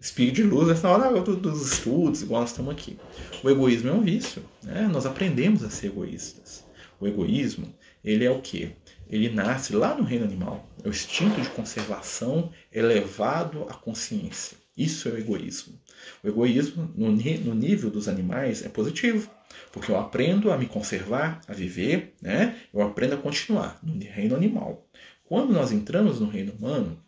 [0.00, 2.96] Espírito de luz, essa hora dos estudos, igual nós estamos aqui.
[3.42, 4.88] O egoísmo é um vício, né?
[4.92, 6.64] Nós aprendemos a ser egoístas.
[7.00, 7.74] O egoísmo,
[8.04, 8.70] ele é o quê?
[9.10, 10.68] Ele nasce lá no reino animal.
[10.84, 14.56] É o instinto de conservação elevado à consciência.
[14.76, 15.76] Isso é o egoísmo.
[16.22, 19.28] O egoísmo, no, no nível dos animais, é positivo,
[19.72, 22.56] porque eu aprendo a me conservar, a viver, né?
[22.72, 24.86] eu aprendo a continuar no reino animal.
[25.24, 27.02] Quando nós entramos no reino humano,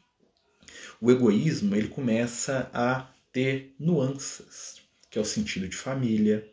[1.01, 4.77] o egoísmo ele começa a ter nuances,
[5.11, 6.47] que é o sentido de família,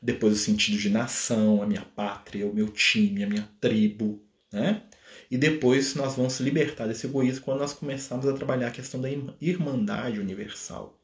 [0.00, 4.82] depois o sentido de nação, a minha pátria, o meu time, a minha tribo, né?
[5.30, 9.08] E depois nós vamos libertar desse egoísmo quando nós começarmos a trabalhar a questão da
[9.40, 11.00] irmandade universal.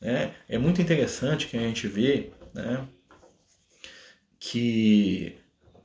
[0.00, 0.34] Né?
[0.48, 2.86] É muito interessante que a gente vê né,
[4.38, 5.36] que,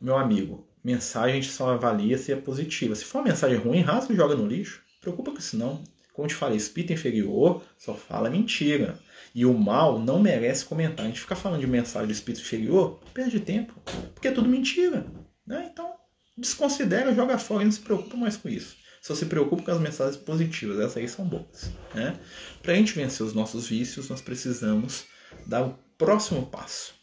[0.02, 2.96] meu amigo, mensagem a gente só avalia se é positiva.
[2.96, 4.82] Se for uma mensagem ruim, rasga e joga no lixo.
[5.02, 5.84] Preocupa com isso não.
[6.18, 8.98] Como te falei, espírito inferior só fala mentira.
[9.36, 11.06] E o mal não merece comentar.
[11.06, 13.80] A gente fica falando de mensagem do espírito inferior, perde tempo.
[14.16, 15.06] Porque é tudo mentira.
[15.46, 15.70] Né?
[15.72, 15.94] Então,
[16.36, 18.76] desconsidera, joga fora e não se preocupa mais com isso.
[19.00, 21.70] Só se preocupa com as mensagens positivas, essas aí são boas.
[21.94, 22.20] Né?
[22.64, 25.06] Para a gente vencer os nossos vícios, nós precisamos
[25.46, 26.96] dar o próximo passo.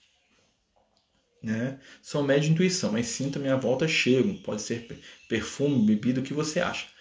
[1.41, 1.79] Né?
[2.03, 4.35] Sou médio de intuição, mas sinto a minha volta chego.
[4.43, 4.89] Pode ser
[5.29, 6.93] perfume, bebida, o que você acha.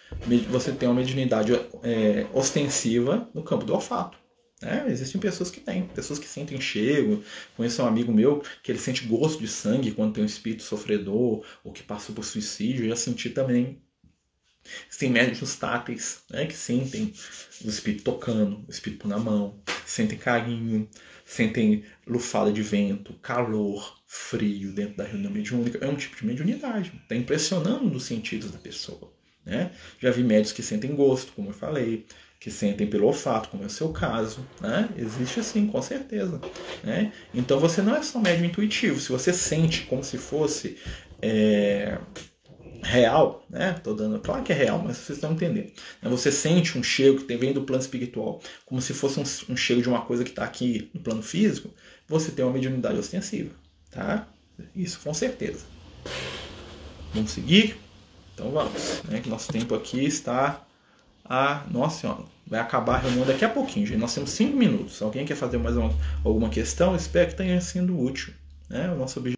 [0.50, 1.52] Você tem uma mediunidade
[1.82, 4.16] é, ostensiva no campo do olfato.
[4.62, 7.22] É, existem pessoas que têm, pessoas que sentem cheiro.
[7.56, 11.44] Conheço um amigo meu que ele sente gosto de sangue quando tem um espírito sofredor
[11.62, 12.84] ou que passou por suicídio.
[12.84, 13.82] Eu já senti também.
[14.98, 17.12] Tem médicos táteis né, que sentem
[17.62, 20.88] o espírito tocando, o espírito na mão, sentem carinho,
[21.22, 25.84] sentem lufada de vento, calor, frio dentro da reunião mediúnica.
[25.84, 26.92] É um tipo de mediunidade.
[27.02, 29.13] Está impressionando nos sentidos da pessoa.
[29.44, 29.70] Né?
[30.00, 32.06] Já vi médicos que sentem gosto, como eu falei
[32.44, 34.90] que sentem pelo olfato, como é o seu caso, né?
[34.98, 36.38] Existe sim, com certeza,
[36.82, 37.10] né?
[37.32, 40.76] Então você não é só médio intuitivo, se você sente como se fosse
[41.22, 41.96] é,
[42.82, 43.80] real, né?
[43.82, 45.72] Tô dando, claro que é real, mas vocês estão entendendo.
[46.02, 46.10] Né?
[46.10, 49.80] Você sente um cheiro que vem do plano espiritual, como se fosse um, um cheiro
[49.80, 51.70] de uma coisa que está aqui no plano físico,
[52.06, 53.52] você tem uma mediunidade ostensiva,
[53.90, 54.28] tá?
[54.76, 55.64] Isso com certeza.
[57.14, 57.83] Vamos seguir?
[58.34, 59.20] Então vamos, né?
[59.20, 60.60] Que nosso tempo aqui está
[61.24, 61.62] a.
[61.70, 63.98] Nossa senhora, vai acabar a reunião daqui a pouquinho, gente.
[63.98, 65.00] Nós temos cinco minutos.
[65.00, 66.94] Alguém quer fazer mais uma, alguma questão?
[66.94, 68.34] Espero que tenha sido útil.
[68.68, 68.90] Né?
[68.90, 69.32] O nosso objetivo